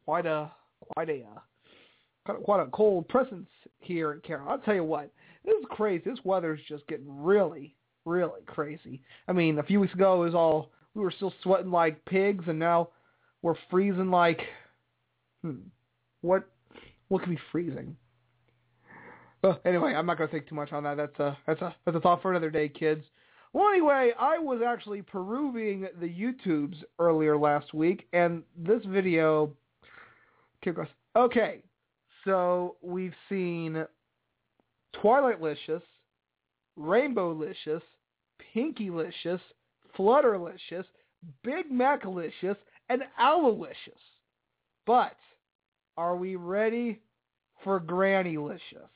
quite 0.05 0.25
a 0.25 0.51
quite 0.93 1.09
a 1.09 1.21
uh, 1.21 1.39
quite 2.25 2.37
a, 2.37 2.41
quite 2.41 2.61
a 2.61 2.69
cold 2.71 3.07
presence 3.07 3.47
here 3.79 4.11
in 4.11 4.19
Canterlot. 4.19 4.49
I'll 4.49 4.57
tell 4.59 4.75
you 4.75 4.83
what, 4.83 5.11
this 5.43 5.55
is 5.55 5.65
crazy. 5.69 6.03
This 6.05 6.19
weather's 6.23 6.59
just 6.67 6.85
getting 6.87 7.23
really, 7.23 7.74
really 8.05 8.41
crazy. 8.45 9.01
I 9.27 9.33
mean, 9.33 9.59
a 9.59 9.63
few 9.63 9.79
weeks 9.79 9.93
ago 9.93 10.21
it 10.21 10.25
was 10.25 10.35
all 10.35 10.71
we 10.93 11.01
were 11.01 11.11
still 11.11 11.33
sweating 11.43 11.71
like 11.71 12.03
pigs, 12.05 12.45
and 12.47 12.57
now 12.57 12.89
we're 13.41 13.55
freezing 13.69 14.11
like 14.11 14.41
hmm, 15.41 15.57
what 16.21 16.47
what 17.07 17.21
could 17.21 17.29
be 17.29 17.39
freezing? 17.51 17.95
Well, 19.43 19.59
anyway, 19.63 19.93
I'm 19.93 20.07
not 20.07 20.17
going 20.17 20.27
to 20.27 20.31
think 20.31 20.49
too 20.49 20.55
much 20.55 20.71
on 20.71 20.83
that. 20.83 20.97
That's 20.97 21.19
a 21.19 21.37
that's 21.45 21.61
a 21.61 21.75
that's 21.85 21.97
a 21.97 21.99
thought 21.99 22.21
for 22.21 22.31
another 22.31 22.49
day, 22.49 22.69
kids. 22.69 23.03
Well, 23.53 23.69
anyway, 23.69 24.11
I 24.19 24.37
was 24.37 24.61
actually 24.65 25.01
perusing 25.01 25.87
the 26.01 26.07
YouTubes 26.07 26.75
earlier 26.99 27.37
last 27.37 27.73
week, 27.73 28.07
and 28.11 28.43
this 28.57 28.81
video. 28.85 29.51
Okay, 31.15 31.61
so 32.25 32.75
we've 32.81 33.13
seen 33.29 33.85
Twilightlicious, 34.95 35.83
Rainbowlicious, 36.77 37.81
Pinkylicious, 38.55 39.41
Flutterlicious, 39.97 40.85
Big 41.43 41.71
Macalicious, 41.71 42.57
and 42.89 43.01
Owlicious. 43.19 43.75
But 44.85 45.17
are 45.97 46.15
we 46.15 46.35
ready 46.35 47.01
for 47.63 47.79
Grannylicious? 47.79 48.89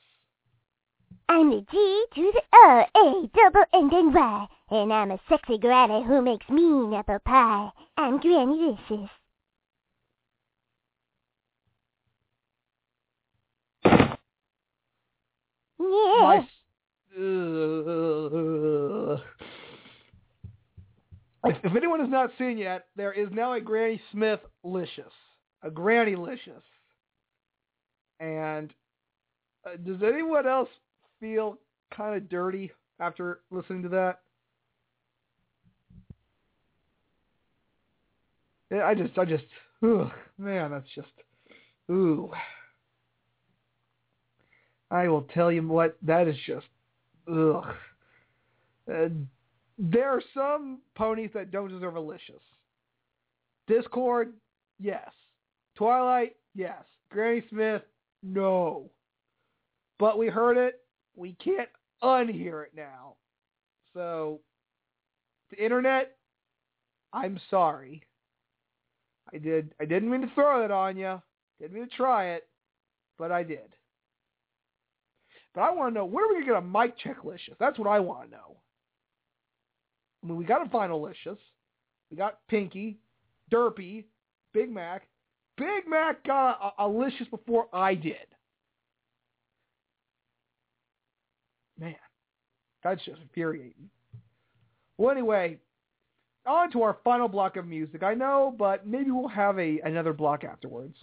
I'm 1.28 1.50
the 1.50 1.64
G 1.70 2.04
to 2.14 2.32
the 2.32 2.42
O, 2.54 2.84
A, 2.96 3.30
double 3.36 3.64
N 3.74 3.90
and 3.92 4.14
Y. 4.14 4.46
And 4.70 4.92
I'm 4.92 5.10
a 5.10 5.18
sexy 5.28 5.58
granny 5.58 6.04
who 6.04 6.22
makes 6.22 6.48
mean 6.48 6.94
apple 6.94 7.18
pie. 7.24 7.70
I'm 7.96 8.20
Grannylicious. 8.20 9.10
Yeah. 15.78 16.20
My, 16.20 16.48
Ugh. 17.16 17.20
if, 21.44 21.56
if 21.64 21.76
anyone 21.76 22.00
has 22.00 22.08
not 22.08 22.30
seen 22.38 22.56
yet, 22.56 22.86
there 22.96 23.12
is 23.12 23.28
now 23.32 23.52
a 23.54 23.60
Granny 23.60 24.00
Smith 24.12 24.40
licious, 24.62 25.12
a 25.62 25.70
Granny 25.70 26.14
licious. 26.14 26.62
And 28.20 28.72
uh, 29.66 29.76
does 29.84 30.02
anyone 30.02 30.46
else 30.46 30.68
feel 31.18 31.58
kind 31.94 32.16
of 32.16 32.28
dirty 32.28 32.70
after 33.00 33.40
listening 33.50 33.82
to 33.82 33.88
that? 33.90 34.20
Yeah, 38.70 38.84
I 38.84 38.94
just, 38.94 39.18
I 39.18 39.24
just, 39.24 39.44
ooh, 39.84 40.08
man, 40.38 40.70
that's 40.70 40.86
just, 40.94 41.08
ooh. 41.90 42.30
I 44.92 45.08
will 45.08 45.22
tell 45.22 45.50
you 45.50 45.66
what, 45.66 45.96
that 46.02 46.28
is 46.28 46.36
just, 46.46 46.66
ugh. 47.30 47.74
Uh, 48.92 49.08
there 49.78 50.10
are 50.10 50.22
some 50.34 50.80
ponies 50.94 51.30
that 51.34 51.50
don't 51.50 51.70
deserve 51.70 51.96
a 51.96 52.00
licious. 52.00 52.42
Discord, 53.66 54.32
yes. 54.78 55.10
Twilight, 55.76 56.36
yes. 56.54 56.82
Granny 57.10 57.42
Smith, 57.50 57.82
no. 58.22 58.90
But 59.98 60.18
we 60.18 60.26
heard 60.28 60.56
it. 60.56 60.80
We 61.14 61.36
can't 61.42 61.68
unhear 62.02 62.64
it 62.64 62.72
now. 62.74 63.14
So, 63.94 64.40
the 65.50 65.62
internet, 65.62 66.16
I'm 67.12 67.38
sorry. 67.50 68.02
I 69.32 69.38
did. 69.38 69.74
I 69.80 69.84
didn't 69.84 70.10
mean 70.10 70.22
to 70.22 70.34
throw 70.34 70.64
it 70.64 70.70
on 70.70 70.96
you. 70.96 71.20
Didn't 71.60 71.74
mean 71.74 71.88
to 71.88 71.96
try 71.96 72.30
it, 72.30 72.48
but 73.18 73.30
I 73.30 73.42
did. 73.42 73.74
But 75.54 75.62
I 75.62 75.70
want 75.72 75.92
to 75.92 75.98
know 75.98 76.04
where 76.04 76.24
are 76.24 76.28
we 76.28 76.34
going 76.34 76.46
to 76.46 76.52
get 76.52 76.58
a 76.58 76.60
Mike 76.60 76.96
Check 76.98 77.24
licious? 77.24 77.54
That's 77.58 77.78
what 77.78 77.88
I 77.88 78.00
want 78.00 78.30
to 78.30 78.36
know. 78.36 78.56
I 80.22 80.26
mean, 80.26 80.36
we 80.36 80.44
got 80.44 80.66
a 80.66 80.70
final 80.70 81.02
licious. 81.02 81.38
We 82.10 82.16
got 82.16 82.38
Pinkie, 82.48 82.98
Derpy, 83.52 84.04
Big 84.52 84.70
Mac. 84.70 85.08
Big 85.56 85.88
Mac 85.88 86.24
got 86.24 86.74
a, 86.78 86.84
a 86.84 86.88
licious 86.88 87.26
before 87.28 87.66
I 87.72 87.94
did. 87.94 88.16
Man, 91.78 91.94
that's 92.84 93.02
just 93.04 93.20
infuriating. 93.20 93.90
Well, 94.98 95.10
anyway, 95.10 95.58
on 96.46 96.70
to 96.72 96.82
our 96.82 96.98
final 97.02 97.28
block 97.28 97.56
of 97.56 97.66
music. 97.66 98.02
I 98.02 98.14
know, 98.14 98.54
but 98.58 98.86
maybe 98.86 99.10
we'll 99.10 99.28
have 99.28 99.58
a 99.58 99.80
another 99.80 100.12
block 100.12 100.44
afterwards. 100.44 100.96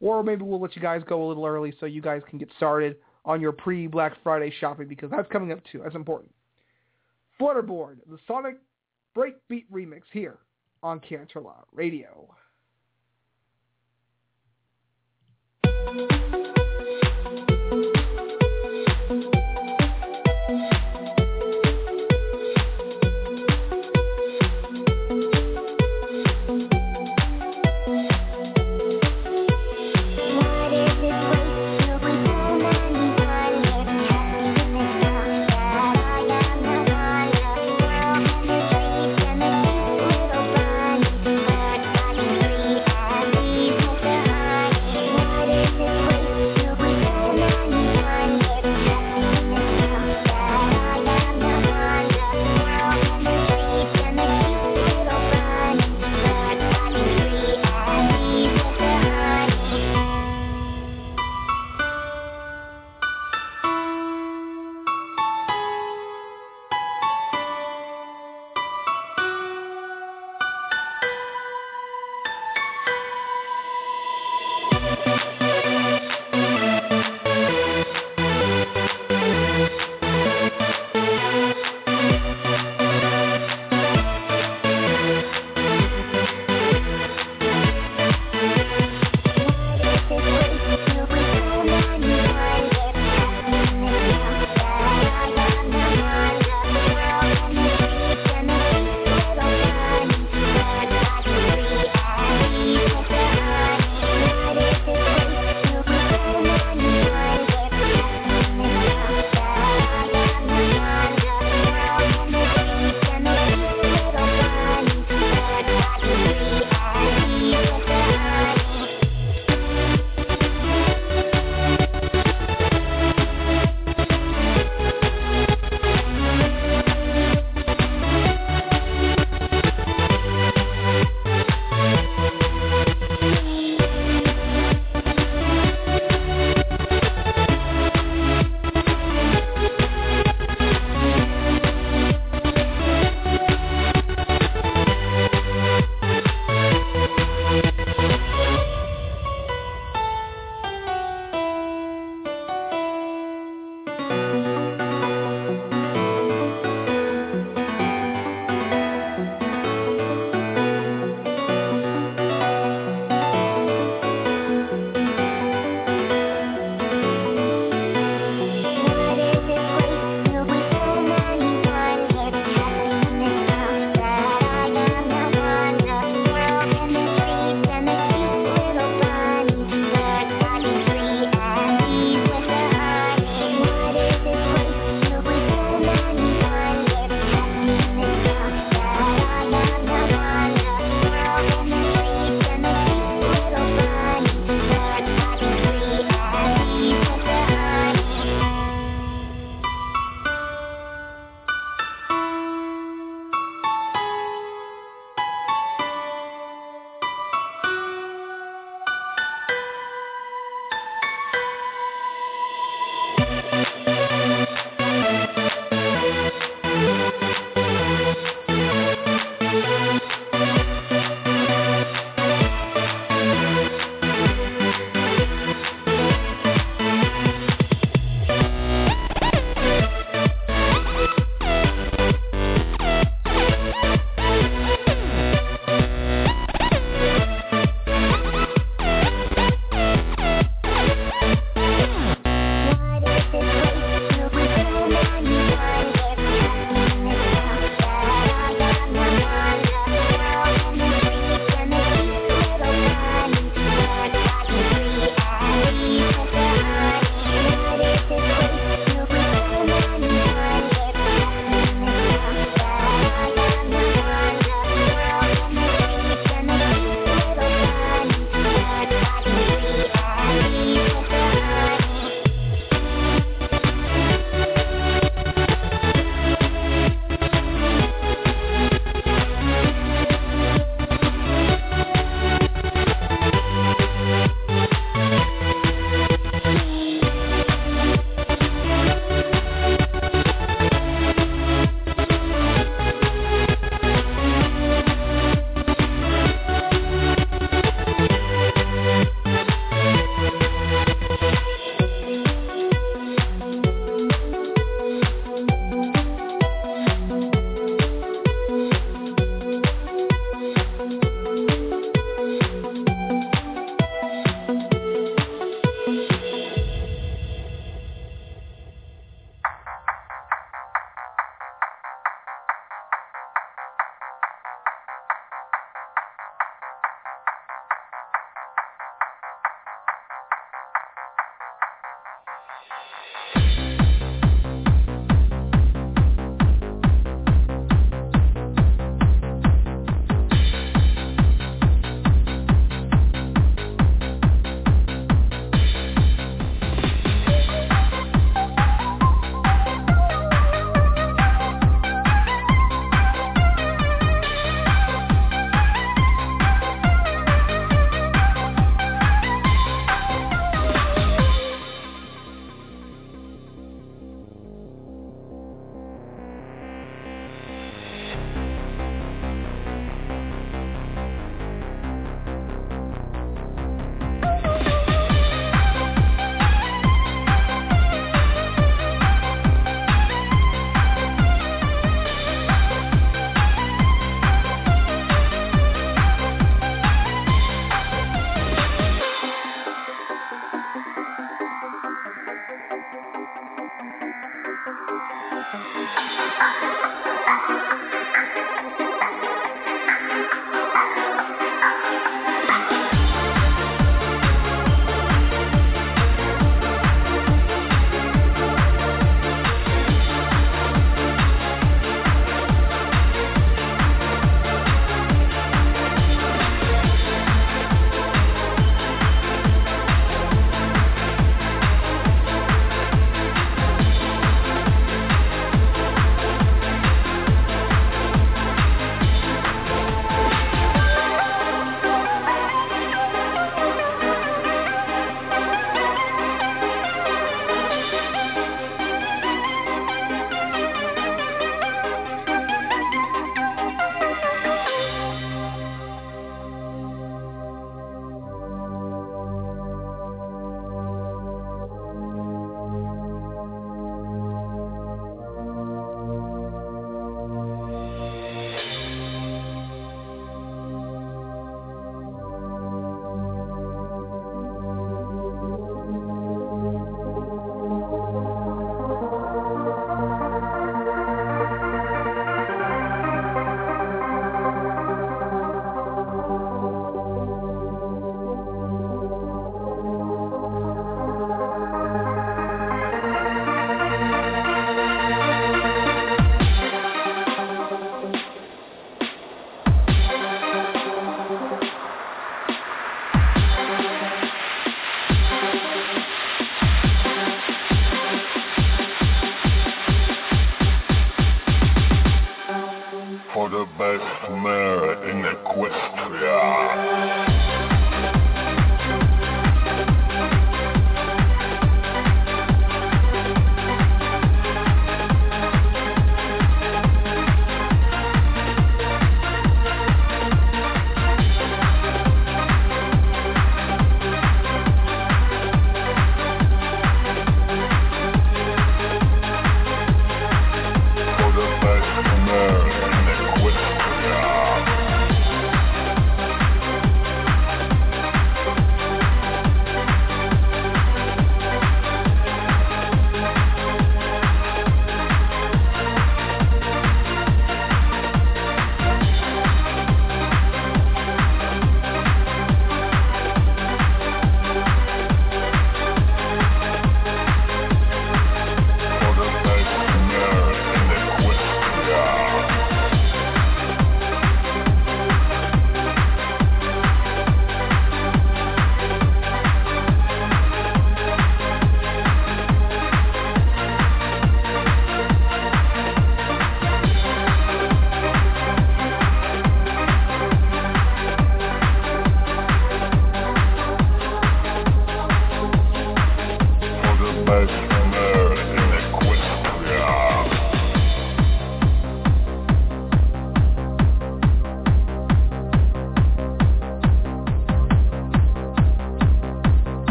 Or 0.00 0.24
maybe 0.24 0.42
we'll 0.42 0.60
let 0.60 0.74
you 0.74 0.82
guys 0.82 1.02
go 1.08 1.24
a 1.24 1.28
little 1.28 1.46
early 1.46 1.72
so 1.78 1.86
you 1.86 2.02
guys 2.02 2.22
can 2.28 2.40
get 2.40 2.48
started 2.56 2.96
on 3.24 3.40
your 3.40 3.52
pre-Black 3.52 4.14
Friday 4.22 4.52
shopping 4.60 4.88
because 4.88 5.10
that's 5.10 5.30
coming 5.30 5.52
up 5.52 5.60
too. 5.70 5.80
That's 5.82 5.94
important. 5.94 6.32
Flutterboard, 7.40 7.96
the 8.08 8.18
Sonic 8.26 8.56
Breakbeat 9.16 9.64
remix 9.72 10.02
here 10.12 10.38
on 10.82 11.00
Canterlot 11.00 11.64
Radio. 11.72 12.28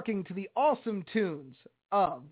Rocking 0.00 0.24
to 0.24 0.32
the 0.32 0.48
awesome 0.56 1.04
tunes 1.12 1.56
of 1.92 2.22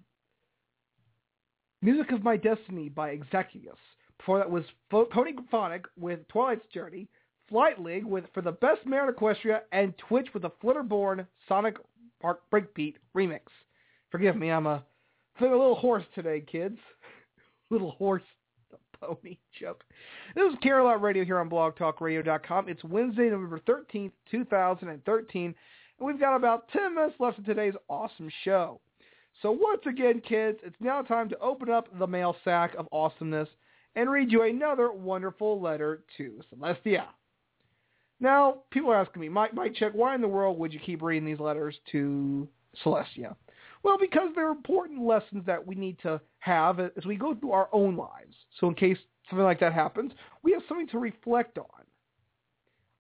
Music 1.83 2.13
of 2.13 2.25
My 2.25 2.35
Destiny 2.35 2.89
by 2.89 3.11
Execuus. 3.11 3.77
Before 4.17 4.39
that 4.39 4.51
was 4.51 4.65
Ponyphonic 4.91 5.85
with 5.99 6.27
Twilight's 6.29 6.67
Journey, 6.73 7.09
Flight 7.47 7.79
League 7.79 8.07
with 8.07 8.25
For 8.33 8.41
the 8.41 8.53
Best 8.53 8.87
Mare 8.87 9.13
Equestria, 9.13 9.61
and 9.71 9.93
Twitch 9.99 10.29
with 10.33 10.45
the 10.45 10.51
Flitterborn 10.65 11.27
Sonic 11.47 11.77
Park 12.23 12.41
Breakbeat 12.51 12.95
remix. 13.15 13.43
Forgive 14.11 14.35
me, 14.35 14.51
I'm 14.51 14.67
a, 14.67 14.83
feeling 15.39 15.53
a 15.53 15.59
little 15.59 15.75
hoarse 15.75 16.07
today, 16.15 16.41
kids. 16.41 16.79
little 17.71 17.91
horse 17.91 18.23
pony 18.99 19.37
joke. 19.61 19.85
This 20.35 20.51
is 20.51 20.59
Canterlot 20.65 21.03
Radio 21.03 21.23
here 21.23 21.39
on 21.39 21.51
blogtalkradio.com. 21.51 22.71
It's 22.71 22.83
Wednesday, 22.83 23.29
November 23.29 23.61
13th, 23.69 24.13
2013. 24.31 25.55
We've 26.01 26.21
got 26.21 26.37
about 26.37 26.69
10 26.69 26.95
minutes 26.95 27.17
left 27.19 27.39
of 27.39 27.45
today's 27.45 27.75
awesome 27.89 28.31
show. 28.45 28.81
So 29.43 29.51
once 29.51 29.83
again, 29.87 30.21
kids, 30.21 30.59
it's 30.63 30.77
now 30.81 31.03
time 31.03 31.29
to 31.31 31.39
open 31.39 31.71
up 31.71 31.87
the 31.99 32.07
mail 32.07 32.37
sack 32.45 32.75
of 32.77 32.89
awesomeness 32.93 33.49
and 33.97 34.11
read 34.11 34.31
you 34.31 34.43
another 34.43 34.93
wonderful 34.93 35.61
letter 35.61 36.05
to 36.17 36.41
Celestia. 36.53 37.07
Now, 38.21 38.59
people 38.71 38.91
are 38.91 39.01
asking 39.01 39.23
me, 39.23 39.29
Mike, 39.29 39.55
Mike 39.55 39.75
Check, 39.75 39.93
why 39.93 40.15
in 40.15 40.21
the 40.21 40.29
world 40.29 40.59
would 40.59 40.73
you 40.73 40.81
keep 40.81 41.03
reading 41.03 41.27
these 41.27 41.41
letters 41.41 41.77
to 41.93 42.49
Celestia? 42.85 43.35
Well, 43.83 43.97
because 43.99 44.31
they're 44.35 44.51
important 44.51 45.05
lessons 45.05 45.47
that 45.47 45.65
we 45.65 45.77
need 45.77 45.99
to 46.01 46.21
have 46.41 46.81
as 46.81 47.07
we 47.07 47.17
go 47.17 47.35
through 47.35 47.53
our 47.53 47.69
own 47.73 47.97
lives. 47.97 48.35
So 48.61 48.69
in 48.69 48.75
case 48.75 48.99
something 49.31 49.45
like 49.45 49.61
that 49.61 49.73
happens, 49.73 50.13
we 50.43 50.53
have 50.53 50.63
something 50.69 50.89
to 50.89 50.99
reflect 50.99 51.59
on. 51.59 51.85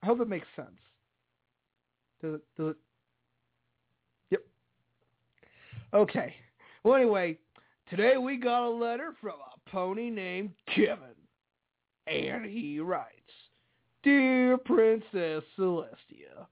I 0.02 0.06
hope 0.06 0.20
it 0.20 0.28
makes 0.28 0.46
sense. 0.54 0.68
Does 2.22 2.34
it, 2.34 2.42
does 2.56 2.70
it 2.70 2.76
Okay. 5.94 6.34
Well, 6.84 6.96
anyway, 6.96 7.38
today 7.88 8.18
we 8.18 8.36
got 8.36 8.66
a 8.66 8.68
letter 8.68 9.14
from 9.20 9.34
a 9.34 9.70
pony 9.70 10.10
named 10.10 10.50
Kevin. 10.74 11.16
And 12.06 12.44
he 12.44 12.78
writes, 12.78 13.08
Dear 14.02 14.58
Princess 14.58 15.42
Celestia, 15.58 16.46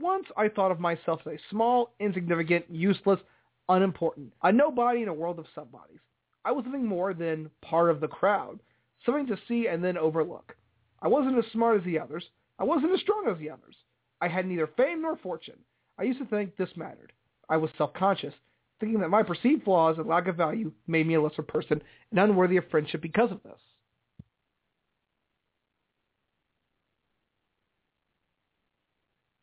once 0.00 0.26
I 0.36 0.48
thought 0.48 0.70
of 0.70 0.80
myself 0.80 1.20
as 1.26 1.34
a 1.34 1.38
small, 1.50 1.94
insignificant, 2.00 2.64
useless, 2.70 3.20
unimportant, 3.68 4.32
a 4.42 4.52
nobody 4.52 5.02
in 5.02 5.08
a 5.08 5.14
world 5.14 5.38
of 5.38 5.46
somebodies. 5.54 6.00
I 6.44 6.52
was 6.52 6.64
nothing 6.64 6.86
more 6.86 7.14
than 7.14 7.50
part 7.62 7.90
of 7.90 8.00
the 8.00 8.08
crowd, 8.08 8.60
something 9.04 9.26
to 9.26 9.38
see 9.46 9.68
and 9.68 9.82
then 9.82 9.96
overlook. 9.96 10.56
I 11.00 11.08
wasn't 11.08 11.38
as 11.38 11.50
smart 11.52 11.78
as 11.78 11.84
the 11.84 11.98
others. 11.98 12.24
I 12.58 12.64
wasn't 12.64 12.92
as 12.92 13.00
strong 13.00 13.26
as 13.28 13.38
the 13.38 13.50
others. 13.50 13.76
I 14.20 14.28
had 14.28 14.46
neither 14.46 14.68
fame 14.76 15.02
nor 15.02 15.16
fortune. 15.16 15.58
I 15.98 16.04
used 16.04 16.20
to 16.20 16.26
think 16.26 16.56
this 16.56 16.70
mattered. 16.76 17.12
I 17.48 17.56
was 17.56 17.70
self-conscious 17.76 18.34
thinking 18.82 19.00
that 19.00 19.10
my 19.10 19.22
perceived 19.22 19.62
flaws 19.62 19.96
and 19.96 20.08
lack 20.08 20.26
of 20.26 20.36
value 20.36 20.72
made 20.88 21.06
me 21.06 21.14
a 21.14 21.22
lesser 21.22 21.42
person 21.42 21.80
and 22.10 22.18
unworthy 22.18 22.56
of 22.56 22.68
friendship 22.68 23.00
because 23.00 23.30
of 23.30 23.40
this. 23.44 23.60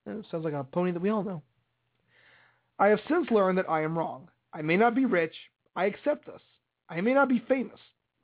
It 0.05 0.25
sounds 0.29 0.43
like 0.43 0.53
a 0.53 0.65
pony 0.65 0.91
that 0.91 1.01
we 1.01 1.09
all 1.09 1.23
know. 1.23 1.41
I 2.77 2.87
have 2.87 2.99
since 3.07 3.31
learned 3.31 3.59
that 3.59 3.69
I 3.69 3.83
am 3.83 3.97
wrong. 3.97 4.27
I 4.51 4.61
may 4.61 4.75
not 4.75 4.93
be 4.93 5.05
rich. 5.05 5.35
I 5.73 5.85
accept 5.85 6.25
this. 6.25 6.41
I 6.89 6.99
may 6.99 7.13
not 7.13 7.29
be 7.29 7.41
famous. 7.47 7.79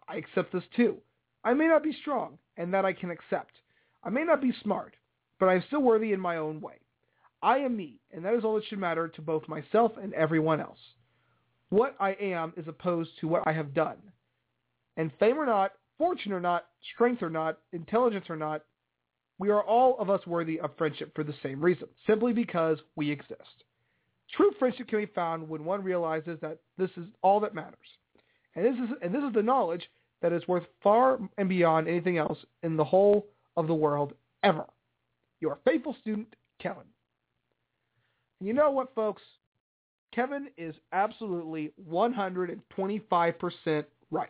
I 0.09 0.17
accept 0.17 0.51
this 0.51 0.63
too. 0.75 0.97
I 1.45 1.53
may 1.53 1.67
not 1.67 1.81
be 1.81 1.95
strong, 2.01 2.39
and 2.57 2.73
that 2.73 2.83
I 2.83 2.91
can 2.91 3.09
accept. 3.09 3.53
I 4.03 4.09
may 4.09 4.25
not 4.25 4.41
be 4.41 4.51
smart, 4.63 4.95
but 5.39 5.47
I 5.47 5.53
am 5.53 5.63
still 5.67 5.81
worthy 5.81 6.11
in 6.11 6.19
my 6.19 6.37
own 6.37 6.59
way. 6.59 6.79
I 7.41 7.59
am 7.59 7.77
me, 7.77 8.01
and 8.11 8.25
that 8.25 8.33
is 8.33 8.43
all 8.43 8.55
that 8.55 8.65
should 8.65 8.79
matter 8.79 9.07
to 9.07 9.21
both 9.21 9.47
myself 9.47 9.93
and 10.01 10.13
everyone 10.13 10.59
else. 10.59 10.79
What 11.75 11.97
I 11.99 12.11
am 12.21 12.53
is 12.55 12.69
opposed 12.69 13.09
to 13.19 13.27
what 13.27 13.43
I 13.45 13.51
have 13.51 13.73
done. 13.73 13.97
And 14.95 15.11
fame 15.19 15.37
or 15.37 15.45
not, 15.45 15.73
fortune 15.97 16.31
or 16.31 16.39
not, 16.39 16.67
strength 16.93 17.21
or 17.21 17.29
not, 17.29 17.57
intelligence 17.73 18.27
or 18.29 18.37
not, 18.37 18.63
we 19.39 19.49
are 19.49 19.61
all 19.61 19.99
of 19.99 20.09
us 20.09 20.25
worthy 20.25 20.57
of 20.57 20.71
friendship 20.77 21.13
for 21.13 21.25
the 21.25 21.35
same 21.43 21.59
reason, 21.59 21.89
simply 22.07 22.31
because 22.31 22.77
we 22.95 23.11
exist. 23.11 23.65
True 24.31 24.51
friendship 24.57 24.87
can 24.87 24.99
be 24.99 25.05
found 25.07 25.49
when 25.49 25.65
one 25.65 25.83
realizes 25.83 26.39
that 26.39 26.59
this 26.77 26.91
is 26.95 27.07
all 27.21 27.41
that 27.41 27.53
matters. 27.53 27.75
And 28.55 28.63
this 28.63 28.75
is, 28.75 28.95
and 29.01 29.13
this 29.13 29.23
is 29.23 29.33
the 29.33 29.43
knowledge 29.43 29.83
that 30.21 30.31
is 30.31 30.47
worth 30.47 30.63
far 30.81 31.19
and 31.37 31.49
beyond 31.49 31.89
anything 31.89 32.17
else 32.17 32.37
in 32.63 32.77
the 32.77 32.85
whole 32.85 33.27
of 33.57 33.67
the 33.67 33.75
world 33.75 34.13
ever. 34.43 34.63
Your 35.41 35.59
faithful 35.65 35.97
student, 35.99 36.33
Kellen. 36.57 36.87
You 38.39 38.53
know 38.53 38.71
what, 38.71 38.95
folks? 38.95 39.21
Kevin 40.15 40.47
is 40.57 40.73
absolutely 40.93 41.73
125% 41.89 43.85
right. 44.11 44.29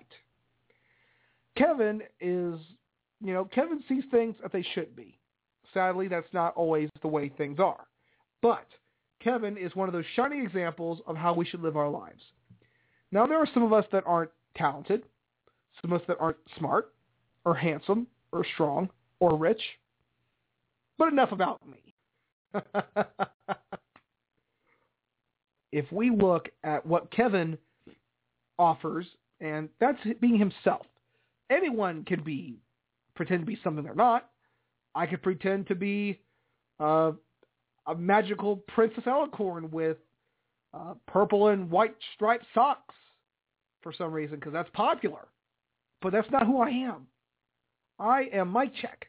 Kevin 1.56 2.02
is, 2.20 2.60
you 3.22 3.34
know, 3.34 3.46
Kevin 3.46 3.84
sees 3.88 4.04
things 4.10 4.36
that 4.42 4.52
they 4.52 4.66
should 4.74 4.96
be. 4.96 5.20
Sadly, 5.74 6.08
that's 6.08 6.34
not 6.34 6.56
always 6.56 6.90
the 7.02 7.08
way 7.08 7.30
things 7.30 7.60
are. 7.60 7.86
But 8.42 8.66
Kevin 9.24 9.58
is 9.58 9.76
one 9.76 9.88
of 9.88 9.94
those 9.94 10.06
shining 10.16 10.44
examples 10.44 11.00
of 11.06 11.16
how 11.16 11.34
we 11.34 11.46
should 11.46 11.62
live 11.62 11.78
our 11.78 11.90
lives. 11.90 12.22
Now, 13.12 13.28
there 13.28 13.38
are 13.38 13.48
some 13.54 13.64
of 13.64 13.72
us 13.72 13.86
that 13.92 14.04
aren't 14.08 14.32
talented, 14.58 15.04
some 15.82 15.94
of 15.94 16.02
us 16.02 16.08
that 16.08 16.18
aren't 16.20 16.38
smart, 16.58 16.94
or 17.46 17.54
handsome, 17.54 18.08
or 18.32 18.44
strong, 18.56 18.90
or 19.20 19.38
rich. 19.38 19.62
But 20.98 21.10
enough 21.10 21.32
about 21.32 21.62
me. 21.68 21.94
if 25.76 25.92
we 25.92 26.10
look 26.10 26.48
at 26.64 26.86
what 26.86 27.12
Kevin 27.12 27.58
offers, 28.58 29.06
and 29.42 29.68
that's 29.82 30.00
being 30.22 30.40
himself. 30.40 30.86
Anyone 31.52 32.06
can 32.06 32.24
be 32.24 32.56
pretend 33.14 33.42
to 33.42 33.46
be 33.46 33.60
something 33.62 33.84
they're 33.84 33.94
not. 33.94 34.30
I 34.96 35.06
could 35.06 35.22
pretend 35.22 35.68
to 35.68 35.76
be 35.76 36.22
uh, 36.80 37.12
a 37.88 37.94
magical 37.94 38.56
Princess 38.56 39.04
Alicorn 39.04 39.70
with 39.70 39.98
uh, 40.74 40.94
purple 41.10 41.50
and 41.50 41.70
white 41.70 41.96
striped 42.14 42.46
socks 42.54 42.96
for 43.84 43.92
some 43.92 44.14
reason 44.14 44.38
because 44.38 44.54
that's 44.54 44.70
popular. 44.74 45.28
But 46.02 46.14
that's 46.14 46.32
not 46.32 46.46
who 46.46 46.62
I 46.62 46.70
am. 46.70 47.08
I 48.00 48.30
am 48.32 48.48
Mike 48.48 48.74
Check, 48.82 49.08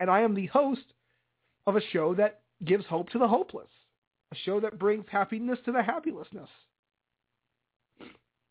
and 0.00 0.10
I 0.10 0.22
am 0.22 0.34
the 0.34 0.46
host 0.46 0.94
of 1.66 1.76
a 1.76 1.82
show 1.92 2.14
that 2.14 2.40
gives 2.64 2.86
hope 2.86 3.10
to 3.10 3.18
the 3.18 3.28
hopeless, 3.28 3.68
a 4.34 4.38
show 4.44 4.60
that 4.60 4.78
brings 4.78 5.04
happiness 5.10 5.58
to 5.64 5.72
the 5.72 5.78
happylessness. 5.78 6.48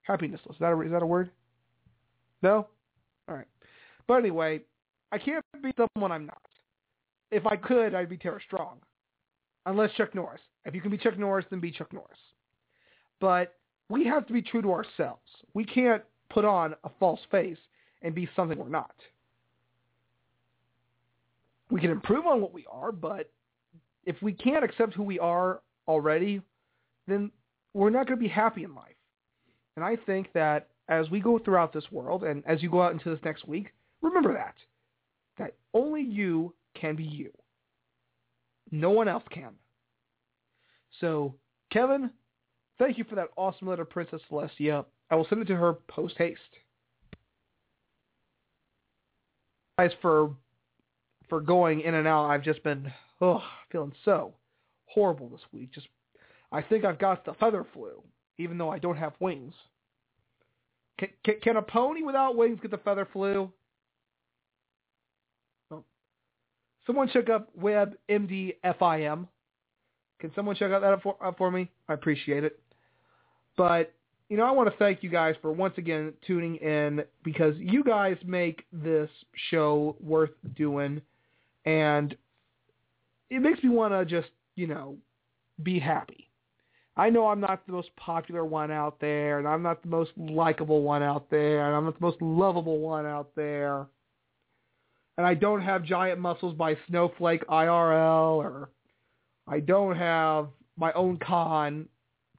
Happiness. 0.03 0.41
Is 0.49 0.55
that 0.59 0.71
a, 0.71 0.81
is 0.81 0.91
that 0.91 1.01
a 1.01 1.05
word? 1.05 1.31
No? 2.41 2.67
All 3.27 3.35
right. 3.35 3.47
But 4.07 4.15
anyway, 4.15 4.61
I 5.11 5.17
can't 5.17 5.43
be 5.61 5.73
someone 5.77 6.11
I'm 6.11 6.25
not. 6.25 6.41
If 7.31 7.45
I 7.45 7.55
could, 7.55 7.95
I'd 7.95 8.09
be 8.09 8.17
Tara 8.17 8.39
Strong. 8.45 8.79
Unless 9.65 9.93
Chuck 9.93 10.13
Norris. 10.13 10.41
If 10.65 10.75
you 10.75 10.81
can 10.81 10.91
be 10.91 10.97
Chuck 10.97 11.17
Norris, 11.17 11.45
then 11.49 11.59
be 11.59 11.71
Chuck 11.71 11.91
Norris. 11.93 12.17
But 13.19 13.55
we 13.89 14.05
have 14.05 14.27
to 14.27 14.33
be 14.33 14.41
true 14.41 14.61
to 14.61 14.73
ourselves. 14.73 15.21
We 15.53 15.63
can't 15.63 16.03
put 16.29 16.43
on 16.45 16.75
a 16.83 16.89
false 16.99 17.21
face 17.31 17.57
and 18.01 18.13
be 18.13 18.27
something 18.35 18.57
we're 18.57 18.67
not. 18.67 18.95
We 21.71 21.79
can 21.79 21.91
improve 21.91 22.25
on 22.25 22.41
what 22.41 22.53
we 22.53 22.65
are, 22.69 22.91
but 22.91 23.31
if 24.05 24.21
we 24.21 24.33
can't 24.33 24.65
accept 24.65 24.93
who 24.93 25.03
we 25.03 25.17
are 25.17 25.61
already, 25.87 26.41
then 27.07 27.31
we're 27.73 27.89
not 27.89 28.07
going 28.07 28.17
to 28.17 28.23
be 28.23 28.29
happy 28.29 28.63
in 28.63 28.75
life. 28.75 28.95
And 29.75 29.83
I 29.83 29.95
think 29.95 30.31
that 30.33 30.67
as 30.89 31.09
we 31.09 31.19
go 31.19 31.39
throughout 31.39 31.73
this 31.73 31.91
world 31.91 32.23
and 32.23 32.43
as 32.45 32.61
you 32.61 32.69
go 32.69 32.81
out 32.81 32.91
into 32.91 33.09
this 33.09 33.23
next 33.23 33.47
week, 33.47 33.67
remember 34.01 34.33
that. 34.33 34.55
That 35.37 35.55
only 35.73 36.01
you 36.01 36.53
can 36.79 36.95
be 36.95 37.03
you. 37.03 37.31
No 38.71 38.91
one 38.91 39.07
else 39.07 39.23
can. 39.31 39.51
So, 40.99 41.35
Kevin, 41.71 42.11
thank 42.77 42.97
you 42.97 43.03
for 43.03 43.15
that 43.15 43.29
awesome 43.35 43.67
letter, 43.67 43.85
Princess 43.85 44.21
Celestia. 44.29 44.85
I 45.09 45.15
will 45.15 45.25
send 45.27 45.41
it 45.41 45.45
to 45.45 45.55
her 45.55 45.73
post 45.87 46.15
haste. 46.17 46.39
Guys, 49.79 49.91
for 50.01 50.31
for 51.29 51.41
going 51.41 51.81
in 51.81 51.95
and 51.95 52.07
out, 52.07 52.29
I've 52.29 52.43
just 52.43 52.63
been 52.63 52.91
oh 53.21 53.41
feeling 53.71 53.93
so 54.05 54.33
horrible 54.93 55.29
this 55.29 55.41
week. 55.51 55.71
Just 55.73 55.87
I 56.51 56.61
think 56.61 56.85
I've 56.85 56.99
got 56.99 57.25
the 57.25 57.33
feather 57.33 57.65
flu, 57.73 58.03
even 58.37 58.57
though 58.57 58.69
I 58.69 58.79
don't 58.79 58.97
have 58.97 59.13
wings. 59.19 59.53
Can, 60.99 61.09
can, 61.25 61.35
can 61.41 61.57
a 61.57 61.61
pony 61.61 62.03
without 62.03 62.35
wings 62.35 62.59
get 62.61 62.71
the 62.71 62.77
feather 62.77 63.07
flu? 63.11 63.51
Oh. 65.71 65.83
Someone 66.85 67.09
check 67.09 67.29
up 67.29 67.49
WebMDFIM. 67.59 69.27
Can 70.19 70.31
someone 70.35 70.55
check 70.55 70.71
out 70.71 70.81
that 70.81 70.93
up 70.93 71.01
for, 71.01 71.15
up 71.23 71.37
for 71.37 71.51
me? 71.51 71.69
I 71.89 71.93
appreciate 71.93 72.43
it. 72.43 72.59
But 73.57 73.93
you 74.29 74.37
know, 74.37 74.45
I 74.45 74.51
want 74.51 74.69
to 74.69 74.77
thank 74.77 75.03
you 75.03 75.09
guys 75.09 75.35
for 75.41 75.51
once 75.51 75.73
again 75.77 76.13
tuning 76.25 76.55
in 76.55 77.03
because 77.23 77.55
you 77.57 77.83
guys 77.83 78.17
make 78.25 78.65
this 78.71 79.09
show 79.51 79.95
worth 79.99 80.31
doing, 80.55 81.01
and 81.65 82.15
it 83.29 83.41
makes 83.41 83.61
me 83.63 83.69
want 83.69 83.93
to 83.93 84.05
just 84.05 84.29
you 84.55 84.67
know 84.67 84.97
be 85.61 85.79
happy. 85.79 86.29
I 86.95 87.09
know 87.09 87.27
I'm 87.27 87.39
not 87.39 87.65
the 87.65 87.73
most 87.73 87.95
popular 87.95 88.45
one 88.45 88.71
out 88.71 88.99
there, 88.99 89.39
and 89.39 89.47
I'm 89.47 89.63
not 89.63 89.81
the 89.81 89.89
most 89.89 90.11
likable 90.15 90.83
one 90.83 91.01
out 91.01 91.29
there, 91.31 91.65
and 91.65 91.75
I'm 91.75 91.85
not 91.85 91.99
the 91.99 92.05
most 92.05 92.21
lovable 92.21 92.79
one 92.79 93.05
out 93.05 93.31
there. 93.35 93.87
And 95.17 95.25
I 95.25 95.33
don't 95.33 95.61
have 95.61 95.83
giant 95.83 96.19
muscles 96.19 96.55
by 96.55 96.77
Snowflake 96.87 97.47
IRL, 97.47 98.37
or 98.37 98.69
I 99.47 99.59
don't 99.59 99.95
have 99.95 100.49
my 100.77 100.91
own 100.93 101.17
con 101.17 101.87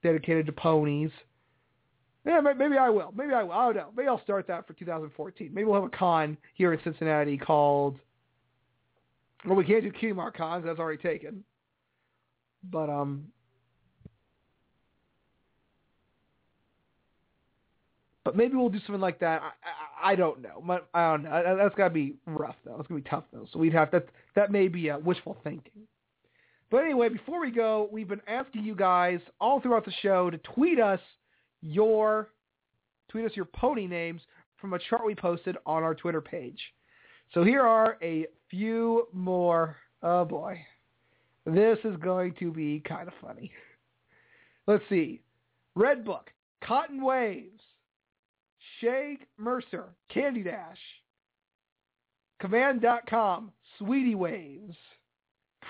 dedicated 0.03 0.47
to 0.47 0.53
ponies. 0.53 1.11
Yeah, 2.25 2.41
maybe 2.41 2.79
I 2.79 2.89
will. 2.89 3.13
Maybe 3.15 3.35
I 3.35 3.43
will. 3.43 3.53
I 3.53 3.67
don't 3.67 3.77
know. 3.77 3.91
Maybe 3.97 4.09
I'll 4.09 4.23
start 4.23 4.47
that 4.47 4.67
for 4.67 4.73
2014. 4.75 5.51
Maybe 5.53 5.65
we'll 5.65 5.75
have 5.75 5.85
a 5.93 5.97
con 5.97 6.39
here 6.55 6.73
in 6.73 6.81
Cincinnati 6.83 7.37
called. 7.37 7.99
Well, 9.45 9.57
we 9.57 9.65
can't 9.65 9.83
do 9.83 9.93
Kmart 9.93 10.35
cons. 10.35 10.65
That's 10.65 10.79
already 10.79 11.03
taken. 11.03 11.45
But 12.71 12.89
um, 12.91 13.27
But 18.25 18.37
maybe 18.37 18.57
we'll 18.57 18.71
do 18.71 18.81
something 18.87 19.01
like 19.01 19.21
that. 19.21 19.43
I, 19.43 20.09
I, 20.09 20.13
I 20.13 20.15
don't 20.15 20.41
know. 20.41 20.83
I 20.95 21.11
don't 21.11 21.25
know. 21.25 21.57
That's 21.63 21.75
got 21.75 21.89
to 21.89 21.95
be 21.95 22.15
rough 22.27 22.57
though. 22.65 22.77
It's 22.79 22.89
gonna 22.89 23.01
be 23.03 23.09
tough 23.09 23.25
though. 23.33 23.47
So 23.53 23.59
we'd 23.59 23.75
have 23.75 23.91
that. 23.91 24.07
That 24.35 24.51
may 24.51 24.69
be 24.69 24.91
uh, 24.91 24.99
wishful 24.99 25.37
thinking. 25.45 25.83
But 26.71 26.79
anyway, 26.85 27.11
before 27.11 27.41
we 27.41 27.51
go, 27.51 27.89
we've 27.93 28.09
been 28.09 28.23
asking 28.27 28.65
you 28.65 28.75
guys 28.75 29.21
all 29.41 29.61
throughout 29.61 29.85
the 29.85 29.93
show 30.03 30.31
to 30.31 30.39
tweet 30.39 30.81
us 30.81 31.01
your 31.61 32.31
tweet 33.11 33.27
us 33.27 33.33
your 33.35 33.45
pony 33.45 33.87
names 33.87 34.23
from 34.57 34.73
a 34.73 34.79
chart 34.79 35.05
we 35.05 35.15
posted 35.15 35.59
on 35.67 35.83
our 35.83 35.95
Twitter 35.95 36.23
page. 36.23 36.59
So 37.35 37.45
here 37.45 37.63
are 37.63 37.99
a 38.03 38.27
few 38.51 39.07
more. 39.13 39.77
Oh 40.03 40.25
boy, 40.25 40.61
this 41.47 41.79
is 41.85 41.97
going 41.99 42.35
to 42.39 42.51
be 42.51 42.83
kind 42.87 43.09
of 43.09 43.15
funny. 43.21 43.53
Let's 44.67 44.85
see. 44.89 45.21
Red 45.75 46.05
Book, 46.05 46.31
Cotton 46.63 47.03
Waves, 47.03 47.61
Shay 48.81 49.19
Mercer, 49.37 49.95
Candy 50.09 50.43
Dash, 50.43 50.79
Command.com, 52.41 53.53
Sweetie 53.79 54.15
Waves, 54.15 54.77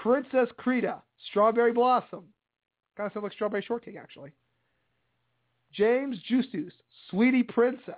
Princess 0.02 0.48
Krita, 0.56 1.02
Strawberry 1.30 1.72
Blossom. 1.72 2.24
Kind 2.96 3.06
of 3.08 3.12
sounds 3.12 3.24
like 3.24 3.32
Strawberry 3.32 3.64
Shortcake, 3.66 3.96
actually. 4.00 4.32
James 5.72 6.18
Justus, 6.28 6.72
Sweetie 7.10 7.42
Princess. 7.42 7.94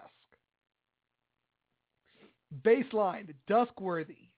Baseline, 2.63 3.35
Duskworthy. 3.51 4.29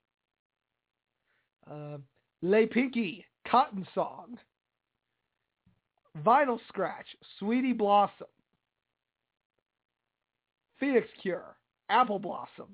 Uh, 1.71 1.99
Lay 2.43 2.67
Pinky, 2.67 3.25
Cotton 3.47 3.87
Song. 3.95 4.39
Vinyl 6.25 6.59
Scratch, 6.69 7.07
Sweetie 7.39 7.73
Blossom. 7.73 8.27
Phoenix 10.79 11.09
Cure, 11.21 11.57
Apple 11.89 12.19
Blossom. 12.19 12.69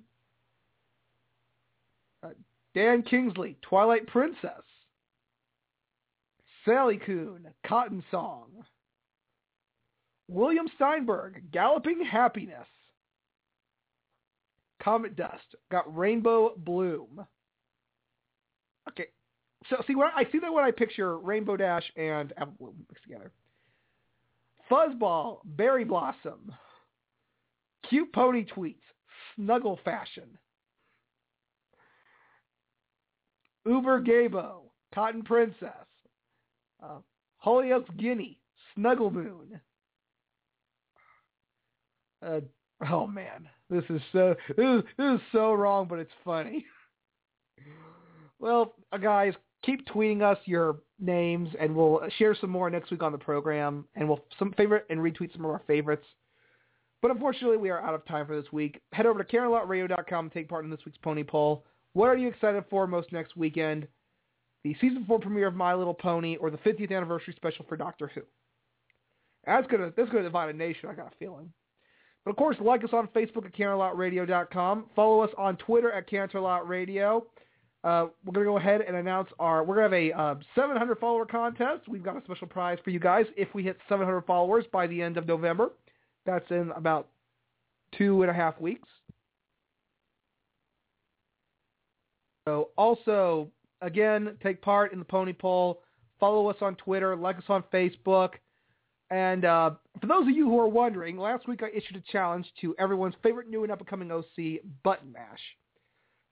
Uh, 2.22 2.30
Dan 2.74 3.02
Kingsley, 3.02 3.56
Twilight 3.62 4.06
Princess. 4.06 4.62
Sally 6.64 6.98
Coon, 6.98 7.46
Cotton 7.66 8.02
Song. 8.10 8.48
William 10.28 10.66
Steinberg, 10.76 11.50
Galloping 11.52 12.02
Happiness. 12.04 12.66
Comet 14.82 15.16
Dust. 15.16 15.54
Got 15.70 15.96
Rainbow 15.96 16.52
Bloom. 16.56 17.26
Okay. 18.88 19.06
So 19.70 19.76
see 19.86 19.94
what 19.94 20.12
I, 20.14 20.24
see 20.30 20.38
that 20.40 20.52
when 20.52 20.64
I 20.64 20.70
picture 20.70 21.18
Rainbow 21.18 21.56
Dash 21.56 21.84
and 21.96 22.32
Apple 22.36 22.54
Bloom 22.58 22.86
mixed 22.88 23.04
together. 23.04 23.32
Fuzzball, 24.70 25.38
Berry 25.44 25.84
Blossom, 25.84 26.52
Cute 27.88 28.12
Pony 28.12 28.44
Tweets, 28.44 28.76
Snuggle 29.36 29.78
Fashion, 29.84 30.38
Uber 33.66 34.02
Gabo, 34.02 34.62
Cotton 34.94 35.22
Princess, 35.22 35.70
uh, 36.82 36.98
Hollyoaks 37.44 37.94
Guinea, 37.96 38.40
Snuggle 38.74 39.10
Moon. 39.10 39.60
Uh, 42.24 42.40
oh 42.90 43.06
man, 43.06 43.48
this 43.68 43.84
is 43.90 44.00
so 44.12 44.34
this 44.56 44.66
is, 44.66 44.82
this 44.96 45.14
is 45.14 45.20
so 45.32 45.52
wrong, 45.52 45.86
but 45.88 45.98
it's 45.98 46.10
funny. 46.24 46.64
well, 48.38 48.74
uh, 48.92 48.96
guys, 48.96 49.34
keep 49.64 49.86
tweeting 49.88 50.22
us 50.22 50.38
your 50.44 50.78
names, 51.00 51.48
and 51.58 51.74
we'll 51.74 52.00
share 52.18 52.34
some 52.34 52.50
more 52.50 52.70
next 52.70 52.90
week 52.90 53.02
on 53.02 53.12
the 53.12 53.18
program, 53.18 53.84
and 53.94 54.08
we'll 54.08 54.24
some 54.38 54.52
favorite 54.56 54.86
and 54.90 55.00
retweet 55.00 55.32
some 55.32 55.44
of 55.44 55.50
our 55.50 55.62
favorites. 55.66 56.06
But 57.02 57.10
unfortunately, 57.10 57.58
we 57.58 57.70
are 57.70 57.82
out 57.82 57.94
of 57.94 58.04
time 58.06 58.26
for 58.26 58.40
this 58.40 58.50
week. 58.52 58.80
Head 58.92 59.06
over 59.06 59.22
to 59.22 59.36
CanterlotRadio.com 59.36 60.24
and 60.24 60.32
take 60.32 60.48
part 60.48 60.64
in 60.64 60.70
this 60.70 60.80
week's 60.86 60.98
Pony 60.98 61.22
Poll. 61.22 61.64
What 61.92 62.08
are 62.08 62.16
you 62.16 62.28
excited 62.28 62.64
for 62.70 62.86
most 62.86 63.12
next 63.12 63.36
weekend? 63.36 63.86
The 64.64 64.74
season 64.80 65.04
four 65.06 65.18
premiere 65.18 65.48
of 65.48 65.54
My 65.54 65.74
Little 65.74 65.92
Pony 65.92 66.36
or 66.36 66.50
the 66.50 66.56
50th 66.58 66.90
anniversary 66.90 67.34
special 67.36 67.66
for 67.68 67.76
Doctor 67.76 68.10
Who? 68.14 68.22
That's 69.46 69.66
gonna 69.66 69.92
that's 69.94 70.08
gonna 70.08 70.22
divide 70.22 70.48
a 70.48 70.56
nation. 70.56 70.88
I 70.88 70.94
got 70.94 71.12
a 71.12 71.16
feeling. 71.18 71.52
But 72.24 72.30
of 72.30 72.36
course, 72.38 72.56
like 72.60 72.82
us 72.82 72.90
on 72.94 73.08
Facebook 73.08 73.44
at 73.44 73.54
CanterlotRadio.com. 73.54 74.86
Follow 74.96 75.20
us 75.20 75.30
on 75.36 75.58
Twitter 75.58 75.92
at 75.92 76.08
CanterlotRadio. 76.08 77.22
Uh, 77.84 78.06
we're 78.24 78.32
going 78.32 78.46
to 78.46 78.50
go 78.50 78.56
ahead 78.56 78.80
and 78.80 78.96
announce 78.96 79.28
our, 79.38 79.62
we're 79.62 79.76
going 79.76 79.90
to 79.90 79.96
have 79.96 80.16
a 80.16 80.18
uh, 80.18 80.34
700 80.54 80.98
follower 80.98 81.26
contest. 81.26 81.86
We've 81.86 82.02
got 82.02 82.16
a 82.16 82.24
special 82.24 82.46
prize 82.46 82.78
for 82.82 82.88
you 82.88 82.98
guys 82.98 83.26
if 83.36 83.54
we 83.54 83.62
hit 83.62 83.76
700 83.90 84.22
followers 84.22 84.64
by 84.72 84.86
the 84.86 85.02
end 85.02 85.18
of 85.18 85.26
November. 85.26 85.70
That's 86.24 86.50
in 86.50 86.72
about 86.74 87.08
two 87.96 88.22
and 88.22 88.30
a 88.30 88.34
half 88.34 88.58
weeks. 88.58 88.88
So 92.48 92.70
also, 92.76 93.50
again, 93.82 94.38
take 94.42 94.62
part 94.62 94.94
in 94.94 94.98
the 94.98 95.04
pony 95.04 95.34
poll. 95.34 95.82
Follow 96.18 96.48
us 96.48 96.56
on 96.62 96.76
Twitter. 96.76 97.14
Like 97.16 97.36
us 97.36 97.44
on 97.50 97.64
Facebook. 97.72 98.30
And 99.10 99.44
uh, 99.44 99.72
for 100.00 100.06
those 100.06 100.22
of 100.22 100.30
you 100.30 100.46
who 100.46 100.58
are 100.58 100.68
wondering, 100.68 101.18
last 101.18 101.46
week 101.46 101.62
I 101.62 101.68
issued 101.68 101.96
a 101.96 102.12
challenge 102.12 102.46
to 102.62 102.74
everyone's 102.78 103.14
favorite 103.22 103.50
new 103.50 103.62
and 103.62 103.70
up-and-coming 103.70 104.10
OC, 104.10 104.62
Button 104.82 105.12
Mash. 105.12 105.40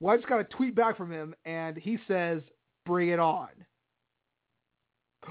Well, 0.03 0.13
I 0.13 0.17
just 0.17 0.29
got 0.29 0.41
a 0.41 0.45
tweet 0.45 0.75
back 0.75 0.97
from 0.97 1.13
him, 1.13 1.33
and 1.45 1.77
he 1.77 1.97
says, 2.09 2.43
bring 2.85 3.11
it 3.11 3.21
on. 3.21 3.47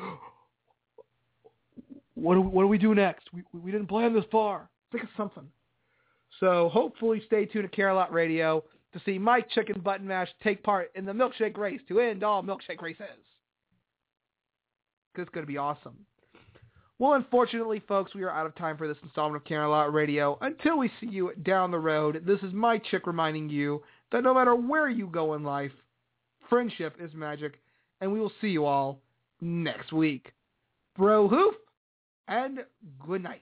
what, 2.14 2.35
do 2.35 2.41
we, 2.41 2.48
what 2.48 2.64
do 2.64 2.68
we 2.68 2.77
do 2.77 2.95
next? 2.95 3.27
We, 3.34 3.43
we 3.52 3.69
didn't 3.69 3.88
plan 3.88 4.14
this 4.14 4.23
far. 4.31 4.69
Think 4.93 5.03
of 5.03 5.10
something. 5.18 5.43
So 6.39 6.69
hopefully 6.72 7.22
stay 7.26 7.43
tuned 7.45 7.69
to 7.69 7.77
Canterlot 7.77 8.14
Radio 8.14 8.64
to 8.93 9.02
see 9.03 9.19
Mike 9.19 9.49
Chicken 9.49 9.81
Button 9.81 10.07
Mash 10.07 10.30
take 10.41 10.64
part 10.64 10.89
in 10.95 11.03
the 11.03 11.11
milkshake 11.11 11.57
race 11.57 11.81
to 11.89 11.99
end 11.99 12.23
all 12.23 12.41
milkshake 12.41 12.81
races. 12.81 13.06
It's 15.18 15.30
going 15.31 15.45
to 15.45 15.52
be 15.52 15.57
awesome. 15.57 15.98
Well, 16.98 17.15
unfortunately, 17.15 17.81
folks, 17.89 18.15
we 18.15 18.23
are 18.23 18.31
out 18.31 18.45
of 18.45 18.56
time 18.56 18.77
for 18.77 18.88
this 18.88 18.95
installment 19.03 19.43
of 19.43 19.49
Canterlot 19.49 19.91
Radio. 19.91 20.38
Until 20.39 20.77
we 20.77 20.89
see 21.02 21.07
you 21.07 21.34
down 21.43 21.72
the 21.72 21.80
road, 21.80 22.23
this 22.26 22.39
is 22.41 22.53
Mike 22.53 22.84
Check 22.89 23.06
reminding 23.06 23.49
you 23.49 23.81
that 24.11 24.23
no 24.23 24.33
matter 24.33 24.55
where 24.55 24.89
you 24.89 25.07
go 25.07 25.33
in 25.33 25.43
life, 25.43 25.71
friendship 26.49 26.95
is 26.99 27.13
magic, 27.13 27.59
and 28.01 28.11
we 28.11 28.19
will 28.19 28.31
see 28.41 28.49
you 28.49 28.65
all 28.65 28.99
next 29.39 29.93
week. 29.93 30.33
Bro 30.97 31.29
hoof, 31.29 31.55
and 32.27 32.59
good 33.05 33.23
night. 33.23 33.41